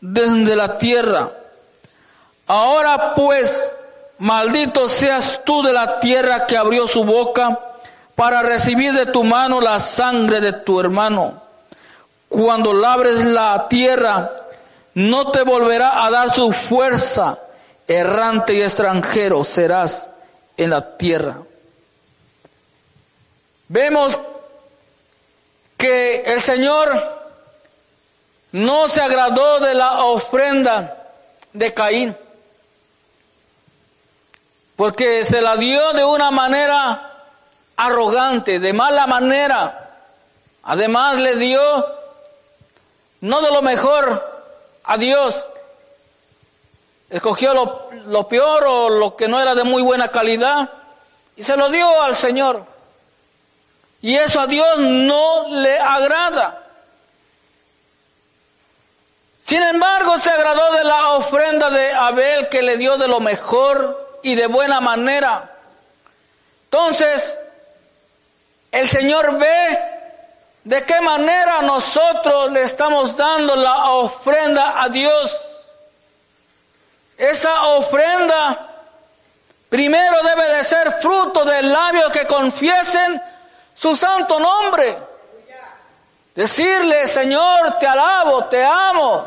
desde 0.00 0.56
la 0.56 0.78
tierra. 0.78 1.30
Ahora 2.46 3.12
pues, 3.14 3.70
maldito 4.16 4.88
seas 4.88 5.40
tú 5.44 5.62
de 5.62 5.74
la 5.74 6.00
tierra 6.00 6.46
que 6.46 6.56
abrió 6.56 6.88
su 6.88 7.04
boca 7.04 7.58
para 8.14 8.40
recibir 8.40 8.94
de 8.94 9.04
tu 9.04 9.24
mano 9.24 9.60
la 9.60 9.78
sangre 9.78 10.40
de 10.40 10.54
tu 10.54 10.80
hermano. 10.80 11.34
Cuando 12.30 12.72
labres 12.72 13.26
la 13.26 13.68
tierra, 13.68 14.30
no 15.08 15.30
te 15.30 15.42
volverá 15.42 16.04
a 16.04 16.10
dar 16.10 16.34
su 16.34 16.52
fuerza, 16.52 17.38
errante 17.88 18.54
y 18.54 18.62
extranjero 18.62 19.44
serás 19.44 20.10
en 20.56 20.70
la 20.70 20.96
tierra. 20.98 21.38
Vemos 23.68 24.20
que 25.76 26.22
el 26.22 26.40
Señor 26.42 27.20
no 28.52 28.88
se 28.88 29.00
agradó 29.00 29.60
de 29.60 29.74
la 29.74 30.04
ofrenda 30.04 30.96
de 31.52 31.72
Caín, 31.72 32.16
porque 34.76 35.24
se 35.24 35.40
la 35.40 35.56
dio 35.56 35.92
de 35.94 36.04
una 36.04 36.30
manera 36.30 37.24
arrogante, 37.76 38.58
de 38.60 38.72
mala 38.72 39.06
manera. 39.06 39.92
Además 40.62 41.16
le 41.18 41.36
dio 41.36 41.86
no 43.22 43.40
de 43.40 43.50
lo 43.50 43.62
mejor, 43.62 44.39
a 44.90 44.96
Dios. 44.96 45.36
Escogió 47.08 47.54
lo, 47.54 48.28
peor 48.28 48.64
o 48.66 48.88
lo 48.88 49.14
que 49.14 49.28
no 49.28 49.40
era 49.40 49.54
de 49.54 49.62
muy 49.62 49.82
buena 49.82 50.08
calidad 50.08 50.68
y 51.36 51.44
se 51.44 51.56
lo 51.56 51.68
dio 51.70 52.02
al 52.02 52.16
Señor. 52.16 52.64
Y 54.02 54.16
eso 54.16 54.40
a 54.40 54.48
Dios 54.48 54.78
no 54.78 55.46
le 55.48 55.78
agrada. 55.78 56.66
Sin 59.42 59.62
embargo, 59.62 60.18
se 60.18 60.30
agradó 60.30 60.72
de 60.72 60.84
la 60.84 61.12
ofrenda 61.12 61.70
de 61.70 61.92
Abel 61.92 62.48
que 62.48 62.62
le 62.62 62.76
dio 62.76 62.96
de 62.96 63.06
lo 63.06 63.20
mejor 63.20 64.18
y 64.24 64.34
de 64.34 64.48
buena 64.48 64.80
manera. 64.80 65.56
Entonces, 66.64 67.36
el 68.72 68.88
Señor 68.88 69.38
ve 69.38 69.99
¿De 70.64 70.84
qué 70.84 71.00
manera 71.00 71.62
nosotros 71.62 72.52
le 72.52 72.62
estamos 72.62 73.16
dando 73.16 73.56
la 73.56 73.90
ofrenda 73.92 74.82
a 74.82 74.88
Dios? 74.90 75.64
Esa 77.16 77.68
ofrenda 77.68 78.68
primero 79.70 80.22
debe 80.22 80.48
de 80.56 80.64
ser 80.64 81.00
fruto 81.00 81.44
de 81.44 81.62
labios 81.62 82.12
que 82.12 82.26
confiesen 82.26 83.22
su 83.74 83.96
santo 83.96 84.38
nombre. 84.38 84.98
Decirle, 86.34 87.08
Señor, 87.08 87.78
te 87.78 87.86
alabo, 87.86 88.44
te 88.44 88.64
amo, 88.64 89.26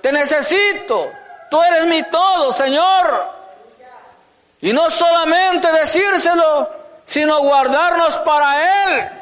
te 0.00 0.12
necesito, 0.12 1.10
tú 1.48 1.62
eres 1.62 1.86
mi 1.86 2.02
todo, 2.04 2.52
Señor. 2.52 3.34
Y 4.60 4.72
no 4.72 4.90
solamente 4.90 5.70
decírselo, 5.70 6.70
sino 7.06 7.40
guardarnos 7.40 8.18
para 8.18 8.88
Él 8.88 9.15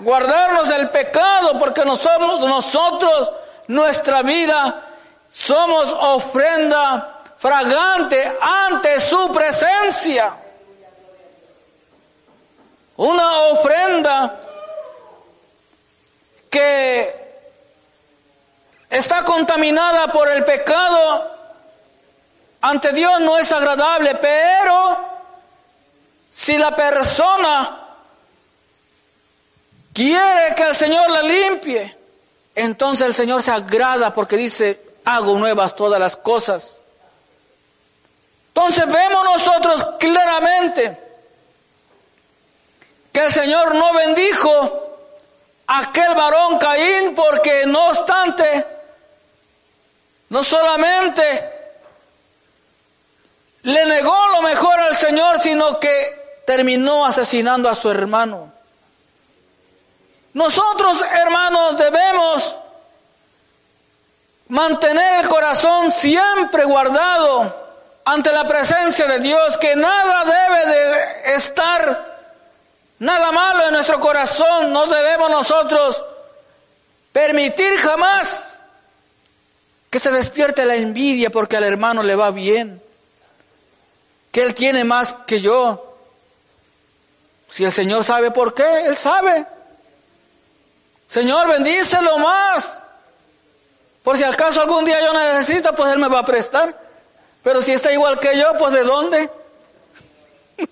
guardarnos 0.00 0.68
del 0.68 0.90
pecado, 0.90 1.58
porque 1.58 1.84
no 1.84 1.96
somos 1.96 2.40
nosotros, 2.40 3.30
nuestra 3.68 4.22
vida, 4.22 4.82
somos 5.30 5.92
ofrenda 5.92 7.22
fragante 7.38 8.36
ante 8.40 9.00
su 9.00 9.30
presencia. 9.32 10.36
Una 12.96 13.38
ofrenda 13.50 14.36
que 16.48 17.26
está 18.88 19.22
contaminada 19.22 20.10
por 20.10 20.30
el 20.30 20.44
pecado, 20.44 21.34
ante 22.62 22.92
Dios 22.92 23.20
no 23.20 23.38
es 23.38 23.52
agradable, 23.52 24.14
pero 24.14 25.16
si 26.30 26.56
la 26.56 26.74
persona 26.74 27.85
quiere 29.96 30.54
que 30.54 30.62
el 30.62 30.74
Señor 30.74 31.10
la 31.10 31.22
limpie, 31.22 31.96
entonces 32.54 33.06
el 33.06 33.14
Señor 33.14 33.42
se 33.42 33.50
agrada 33.50 34.12
porque 34.12 34.36
dice, 34.36 34.78
hago 35.06 35.38
nuevas 35.38 35.74
todas 35.74 35.98
las 35.98 36.18
cosas. 36.18 36.80
Entonces 38.48 38.86
vemos 38.86 39.24
nosotros 39.24 39.86
claramente 39.98 41.00
que 43.10 43.20
el 43.20 43.32
Señor 43.32 43.74
no 43.74 43.94
bendijo 43.94 44.98
a 45.66 45.80
aquel 45.80 46.14
varón 46.14 46.58
Caín 46.58 47.14
porque 47.14 47.64
no 47.66 47.88
obstante, 47.88 48.66
no 50.28 50.44
solamente 50.44 51.52
le 53.62 53.86
negó 53.86 54.14
lo 54.34 54.42
mejor 54.42 54.78
al 54.78 54.94
Señor, 54.94 55.40
sino 55.40 55.80
que 55.80 56.42
terminó 56.46 57.06
asesinando 57.06 57.70
a 57.70 57.74
su 57.74 57.90
hermano. 57.90 58.55
Nosotros, 60.36 61.02
hermanos, 61.18 61.78
debemos 61.78 62.56
mantener 64.48 65.20
el 65.24 65.28
corazón 65.30 65.90
siempre 65.90 66.66
guardado 66.66 67.70
ante 68.04 68.30
la 68.34 68.46
presencia 68.46 69.06
de 69.06 69.18
Dios, 69.20 69.56
que 69.56 69.74
nada 69.76 70.24
debe 70.26 70.66
de 70.74 71.34
estar, 71.36 72.18
nada 72.98 73.32
malo 73.32 73.66
en 73.66 73.72
nuestro 73.72 73.98
corazón, 73.98 74.74
no 74.74 74.84
debemos 74.84 75.30
nosotros 75.30 76.04
permitir 77.12 77.74
jamás 77.78 78.52
que 79.88 79.98
se 79.98 80.10
despierte 80.10 80.66
la 80.66 80.74
envidia 80.74 81.30
porque 81.30 81.56
al 81.56 81.64
hermano 81.64 82.02
le 82.02 82.14
va 82.14 82.30
bien, 82.30 82.82
que 84.30 84.42
él 84.42 84.54
tiene 84.54 84.84
más 84.84 85.16
que 85.26 85.40
yo. 85.40 85.96
Si 87.48 87.64
el 87.64 87.72
Señor 87.72 88.04
sabe 88.04 88.30
por 88.32 88.52
qué, 88.52 88.84
Él 88.84 88.96
sabe. 88.98 89.55
Señor, 91.06 91.48
bendícelo 91.48 92.18
más. 92.18 92.84
Por 94.02 94.16
si 94.16 94.24
acaso 94.24 94.60
algún 94.60 94.84
día 94.84 95.00
yo 95.00 95.12
necesito, 95.12 95.74
pues 95.74 95.92
Él 95.92 95.98
me 95.98 96.08
va 96.08 96.20
a 96.20 96.24
prestar. 96.24 96.78
Pero 97.42 97.62
si 97.62 97.72
está 97.72 97.92
igual 97.92 98.18
que 98.18 98.38
yo, 98.38 98.56
pues 98.58 98.72
¿de 98.72 98.82
dónde? 98.82 99.30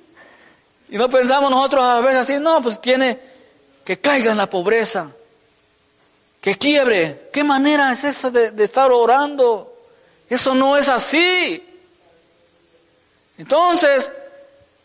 y 0.88 0.96
no 0.96 1.08
pensamos 1.08 1.50
nosotros 1.50 1.84
a 1.84 2.00
veces 2.00 2.20
así, 2.20 2.40
no, 2.40 2.60
pues 2.62 2.80
tiene 2.80 3.18
que 3.84 4.00
caiga 4.00 4.32
en 4.32 4.38
la 4.38 4.48
pobreza, 4.48 5.10
que 6.40 6.56
quiebre. 6.56 7.28
¿Qué 7.32 7.44
manera 7.44 7.92
es 7.92 8.04
esa 8.04 8.30
de, 8.30 8.50
de 8.50 8.64
estar 8.64 8.90
orando? 8.90 9.72
Eso 10.28 10.54
no 10.54 10.76
es 10.76 10.88
así. 10.88 11.62
Entonces, 13.36 14.10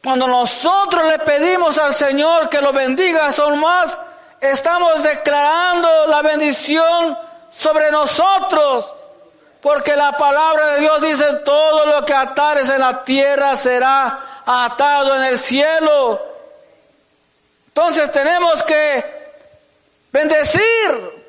cuando 0.03 0.27
nosotros 0.27 1.05
le 1.05 1.19
pedimos 1.19 1.77
al 1.77 1.93
Señor 1.93 2.49
que 2.49 2.61
lo 2.61 2.73
bendiga, 2.73 3.31
son 3.31 3.59
más 3.59 3.97
estamos 4.41 5.03
declarando 5.03 6.07
la 6.07 6.21
bendición 6.21 7.17
sobre 7.51 7.91
nosotros. 7.91 8.95
Porque 9.61 9.95
la 9.95 10.13
palabra 10.13 10.75
de 10.75 10.79
Dios 10.79 11.01
dice, 11.01 11.33
todo 11.43 11.85
lo 11.85 12.05
que 12.05 12.13
atares 12.13 12.69
en 12.69 12.79
la 12.79 13.03
tierra 13.03 13.57
será 13.57 14.41
atado 14.45 15.15
en 15.15 15.23
el 15.23 15.37
cielo. 15.37 16.21
Entonces 17.67 18.09
tenemos 18.11 18.63
que 18.63 19.33
bendecir 20.11 21.25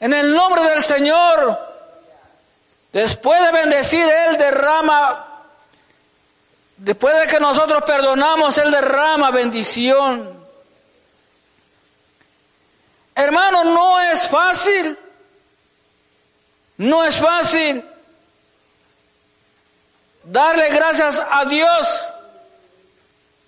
en 0.00 0.12
el 0.12 0.34
nombre 0.34 0.62
del 0.62 0.82
Señor. 0.82 1.58
Después 2.92 3.40
de 3.42 3.52
bendecir, 3.52 4.08
Él 4.08 4.38
derrama, 4.38 5.44
después 6.76 7.20
de 7.20 7.26
que 7.28 7.38
nosotros 7.38 7.82
perdonamos, 7.84 8.58
Él 8.58 8.70
derrama 8.70 9.30
bendición. 9.30 10.37
Hermano, 13.18 13.64
no 13.64 14.00
es 14.00 14.28
fácil. 14.28 14.96
No 16.76 17.02
es 17.02 17.16
fácil 17.16 17.84
darle 20.22 20.68
gracias 20.68 21.20
a 21.28 21.44
Dios 21.44 22.06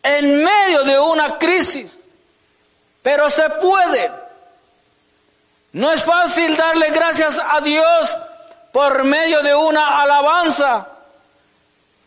en 0.02 0.42
medio 0.42 0.82
de 0.82 0.98
una 0.98 1.38
crisis, 1.38 2.00
pero 3.00 3.30
se 3.30 3.48
puede. 3.48 4.10
No 5.72 5.92
es 5.92 6.02
fácil 6.02 6.56
darle 6.56 6.90
gracias 6.90 7.40
a 7.40 7.60
Dios 7.60 8.18
por 8.72 9.04
medio 9.04 9.40
de 9.40 9.54
una 9.54 10.02
alabanza 10.02 10.88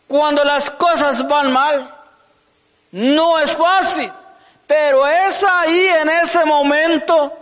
cuando 0.06 0.44
las 0.44 0.70
cosas 0.70 1.26
van 1.26 1.50
mal. 1.50 1.94
No 2.90 3.38
es 3.38 3.52
fácil, 3.52 4.12
pero 4.66 5.06
es 5.06 5.42
ahí 5.42 5.86
en 5.86 6.10
ese 6.10 6.44
momento 6.44 7.40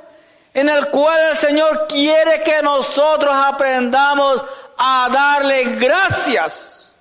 en 0.55 0.69
el 0.69 0.89
cual 0.91 1.21
el 1.31 1.37
Señor 1.37 1.87
quiere 1.89 2.43
que 2.43 2.63
nosotros 2.63 3.35
aprendamos 3.35 4.43
a 4.77 5.09
darle 5.11 5.65
gracias, 5.77 6.93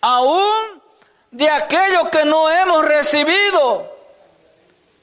aún 0.00 0.82
de 1.30 1.50
aquello 1.50 2.10
que 2.10 2.24
no 2.24 2.50
hemos 2.50 2.84
recibido. 2.84 3.92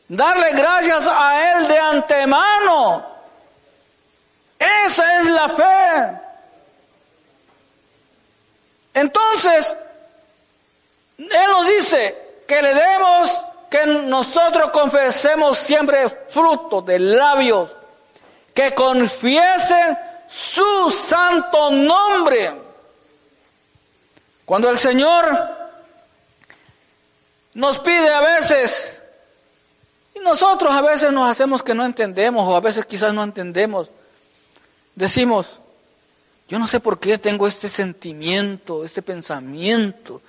Darle 0.08 0.52
gracias 0.52 1.08
a 1.08 1.52
Él 1.54 1.68
de 1.68 1.78
antemano. 1.78 3.06
Esa 4.60 5.20
es 5.20 5.26
la 5.28 5.50
fe. 5.50 6.20
Entonces, 8.94 9.76
Él 11.18 11.48
nos 11.50 11.68
dice 11.68 12.44
que 12.48 12.62
le 12.62 12.74
demos 12.74 13.44
que 13.72 13.86
nosotros 13.86 14.70
confesemos 14.72 15.58
siempre 15.58 16.10
fruto 16.10 16.82
de 16.82 17.00
labios, 17.00 17.74
que 18.54 18.76
confiesen 18.76 19.98
su 20.28 20.92
santo 20.92 21.72
nombre. 21.72 22.52
Cuando 24.44 24.70
el 24.70 24.78
Señor 24.78 25.58
nos 27.54 27.80
pide 27.80 28.10
a 28.10 28.20
veces, 28.20 29.02
y 30.14 30.20
nosotros 30.20 30.74
a 30.74 30.82
veces 30.82 31.14
nos 31.14 31.32
hacemos 31.32 31.64
que 31.64 31.74
no 31.74 31.86
entendemos, 31.86 32.46
o 32.46 32.58
a 32.58 32.60
veces 32.60 32.86
quizás 32.86 33.14
no 33.14 33.24
entendemos, 33.24 33.90
decimos, 34.96 35.62
yo 36.50 36.60
no 36.60 36.68
sé 36.68 36.82
por 36.82 37.00
qué 37.00 37.18
tengo 37.18 37.48
este 37.48 37.70
sentimiento, 37.70 38.84
este 38.84 39.02
pensamiento, 39.02 40.22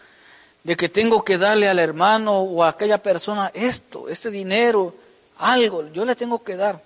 de 0.65 0.77
que 0.77 0.89
tengo 0.89 1.25
que 1.25 1.39
darle 1.39 1.69
al 1.69 1.79
hermano 1.79 2.41
o 2.41 2.63
a 2.63 2.69
aquella 2.69 2.99
persona 2.99 3.51
esto, 3.55 4.09
este 4.09 4.31
dinero, 4.31 4.95
algo, 5.39 5.89
yo 5.93 6.05
le 6.05 6.15
tengo 6.15 6.43
que 6.43 6.57
dar. 6.57 6.81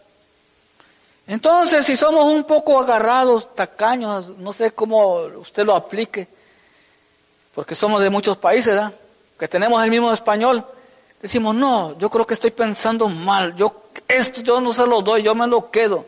Entonces, 1.27 1.85
si 1.85 1.97
somos 1.97 2.27
un 2.27 2.45
poco 2.45 2.79
agarrados, 2.79 3.55
tacaños, 3.55 4.39
no 4.39 4.53
sé 4.53 4.71
cómo 4.71 5.17
usted 5.39 5.65
lo 5.65 5.75
aplique, 5.75 6.29
porque 7.55 7.75
somos 7.75 8.01
de 8.01 8.11
muchos 8.11 8.37
países, 8.37 8.75
¿verdad? 8.75 8.93
Que 9.39 9.49
tenemos 9.49 9.83
el 9.83 9.91
mismo 9.91 10.13
español, 10.13 10.65
decimos, 11.21 11.55
no, 11.55 11.99
yo 11.99 12.09
creo 12.09 12.27
que 12.27 12.35
estoy 12.35 12.53
pensando 12.53 13.09
mal, 13.09 13.55
yo 13.57 13.87
esto 14.09 14.41
yo 14.41 14.61
no 14.61 14.73
se 14.73 14.87
lo 14.87 15.03
doy, 15.03 15.23
yo 15.23 15.35
me 15.35 15.47
lo 15.47 15.71
quedo. 15.71 16.05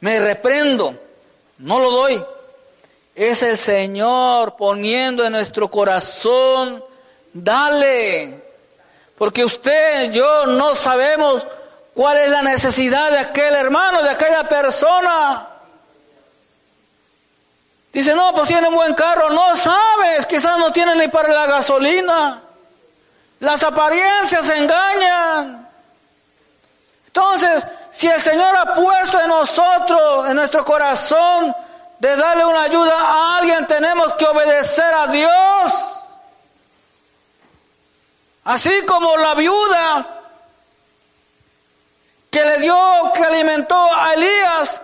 Me 0.00 0.20
reprendo, 0.20 0.94
no 1.58 1.78
lo 1.78 1.90
doy. 1.90 2.24
Es 3.16 3.42
el 3.42 3.56
Señor 3.56 4.56
poniendo 4.56 5.24
en 5.24 5.32
nuestro 5.32 5.70
corazón, 5.70 6.84
dale. 7.32 8.44
Porque 9.16 9.42
usted, 9.42 10.12
yo 10.12 10.44
no 10.44 10.74
sabemos 10.74 11.46
cuál 11.94 12.18
es 12.18 12.28
la 12.28 12.42
necesidad 12.42 13.10
de 13.10 13.20
aquel 13.20 13.54
hermano, 13.54 14.02
de 14.02 14.10
aquella 14.10 14.46
persona. 14.46 15.48
Dice, 17.90 18.14
no, 18.14 18.34
pues 18.34 18.48
tiene 18.48 18.68
un 18.68 18.74
buen 18.74 18.92
carro. 18.92 19.30
No 19.30 19.56
sabes, 19.56 20.26
quizás 20.26 20.58
no 20.58 20.70
tiene 20.70 20.94
ni 20.96 21.08
para 21.08 21.32
la 21.32 21.46
gasolina. 21.46 22.42
Las 23.40 23.62
apariencias 23.62 24.50
engañan. 24.50 25.66
Entonces, 27.06 27.66
si 27.90 28.08
el 28.08 28.20
Señor 28.20 28.54
ha 28.54 28.74
puesto 28.74 29.18
en 29.22 29.28
nosotros, 29.28 30.28
en 30.28 30.36
nuestro 30.36 30.62
corazón, 30.66 31.56
de 31.98 32.16
darle 32.16 32.44
una 32.44 32.62
ayuda 32.62 32.94
a 32.94 33.38
alguien, 33.38 33.66
tenemos 33.66 34.14
que 34.14 34.26
obedecer 34.26 34.92
a 34.92 35.06
Dios. 35.06 35.96
Así 38.44 38.84
como 38.86 39.16
la 39.16 39.34
viuda 39.34 40.22
que 42.30 42.44
le 42.44 42.60
dio, 42.60 43.10
que 43.14 43.24
alimentó 43.24 43.92
a 43.94 44.14
Elías, 44.14 44.82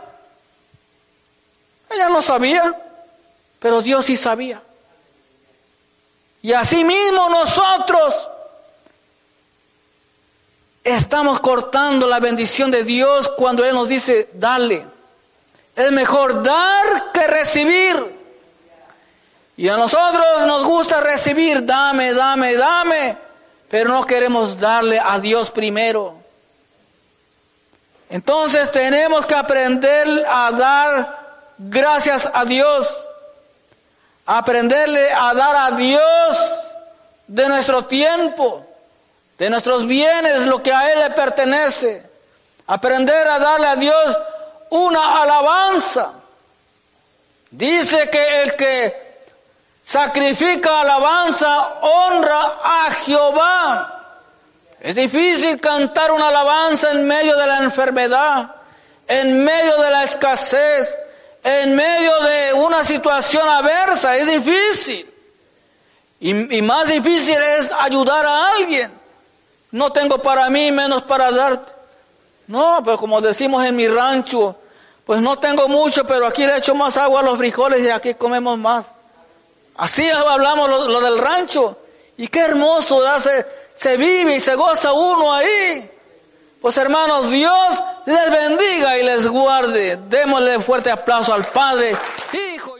ella 1.90 2.08
no 2.08 2.22
sabía, 2.22 2.74
pero 3.58 3.82
Dios 3.82 4.06
sí 4.06 4.16
sabía. 4.16 4.62
Y 6.40 6.52
así 6.52 6.82
mismo 6.82 7.28
nosotros 7.28 8.28
estamos 10.82 11.40
cortando 11.40 12.08
la 12.08 12.18
bendición 12.18 12.70
de 12.70 12.82
Dios 12.82 13.30
cuando 13.36 13.64
Él 13.64 13.74
nos 13.74 13.88
dice, 13.88 14.30
dale. 14.32 14.86
Es 15.74 15.90
mejor 15.90 16.42
dar 16.42 17.12
que 17.12 17.26
recibir. 17.26 18.20
Y 19.56 19.68
a 19.68 19.76
nosotros 19.76 20.46
nos 20.46 20.66
gusta 20.66 21.00
recibir, 21.00 21.64
dame, 21.64 22.14
dame, 22.14 22.54
dame, 22.54 23.16
pero 23.68 23.90
no 23.90 24.04
queremos 24.04 24.58
darle 24.58 24.98
a 24.98 25.18
Dios 25.18 25.50
primero. 25.50 26.16
Entonces 28.10 28.70
tenemos 28.70 29.26
que 29.26 29.34
aprender 29.34 30.06
a 30.28 30.50
dar 30.52 31.22
gracias 31.56 32.30
a 32.32 32.44
Dios, 32.44 32.94
aprenderle 34.26 35.12
a 35.12 35.32
dar 35.32 35.56
a 35.56 35.76
Dios 35.76 36.54
de 37.26 37.48
nuestro 37.48 37.86
tiempo, 37.86 38.66
de 39.38 39.48
nuestros 39.48 39.86
bienes, 39.86 40.42
lo 40.42 40.62
que 40.62 40.72
a 40.72 40.92
Él 40.92 40.98
le 41.00 41.10
pertenece, 41.10 42.04
aprender 42.66 43.26
a 43.28 43.38
darle 43.38 43.66
a 43.66 43.76
Dios 43.76 44.18
una 44.72 45.22
alabanza. 45.22 46.12
Dice 47.50 48.08
que 48.08 48.42
el 48.42 48.56
que 48.56 49.26
sacrifica 49.82 50.80
alabanza 50.80 51.80
honra 51.82 52.58
a 52.62 52.90
Jehová. 53.04 53.98
Es 54.80 54.94
difícil 54.94 55.60
cantar 55.60 56.10
una 56.10 56.28
alabanza 56.28 56.90
en 56.90 57.06
medio 57.06 57.36
de 57.36 57.46
la 57.46 57.58
enfermedad, 57.58 58.54
en 59.06 59.44
medio 59.44 59.76
de 59.76 59.90
la 59.90 60.04
escasez, 60.04 60.98
en 61.44 61.74
medio 61.74 62.20
de 62.20 62.54
una 62.54 62.82
situación 62.82 63.46
aversa. 63.48 64.16
Es 64.16 64.26
difícil. 64.26 65.08
Y, 66.18 66.56
y 66.56 66.62
más 66.62 66.88
difícil 66.88 67.36
es 67.42 67.70
ayudar 67.78 68.24
a 68.24 68.52
alguien. 68.52 68.90
No 69.70 69.92
tengo 69.92 70.16
para 70.18 70.48
mí 70.48 70.72
menos 70.72 71.02
para 71.02 71.30
darte. 71.30 71.72
No, 72.46 72.80
pero 72.82 72.96
como 72.96 73.20
decimos 73.20 73.64
en 73.64 73.76
mi 73.76 73.86
rancho, 73.86 74.56
pues 75.04 75.20
no 75.20 75.38
tengo 75.38 75.68
mucho, 75.68 76.06
pero 76.06 76.26
aquí 76.26 76.46
le 76.46 76.56
echo 76.56 76.74
más 76.74 76.96
agua 76.96 77.20
a 77.20 77.22
los 77.22 77.38
frijoles 77.38 77.84
y 77.84 77.90
aquí 77.90 78.14
comemos 78.14 78.58
más. 78.58 78.86
Así 79.76 80.08
hablamos 80.10 80.68
lo, 80.68 81.00
del 81.00 81.18
rancho. 81.18 81.78
Y 82.16 82.28
qué 82.28 82.40
hermoso, 82.40 83.02
se, 83.18 83.46
se 83.74 83.96
vive 83.96 84.36
y 84.36 84.40
se 84.40 84.54
goza 84.54 84.92
uno 84.92 85.32
ahí. 85.32 85.90
Pues 86.60 86.76
hermanos, 86.76 87.28
Dios 87.30 87.82
les 88.06 88.30
bendiga 88.30 88.96
y 88.96 89.02
les 89.02 89.26
guarde. 89.26 89.98
Démosle 90.08 90.60
fuerte 90.60 90.90
aplauso 90.92 91.34
al 91.34 91.44
Padre. 91.44 91.96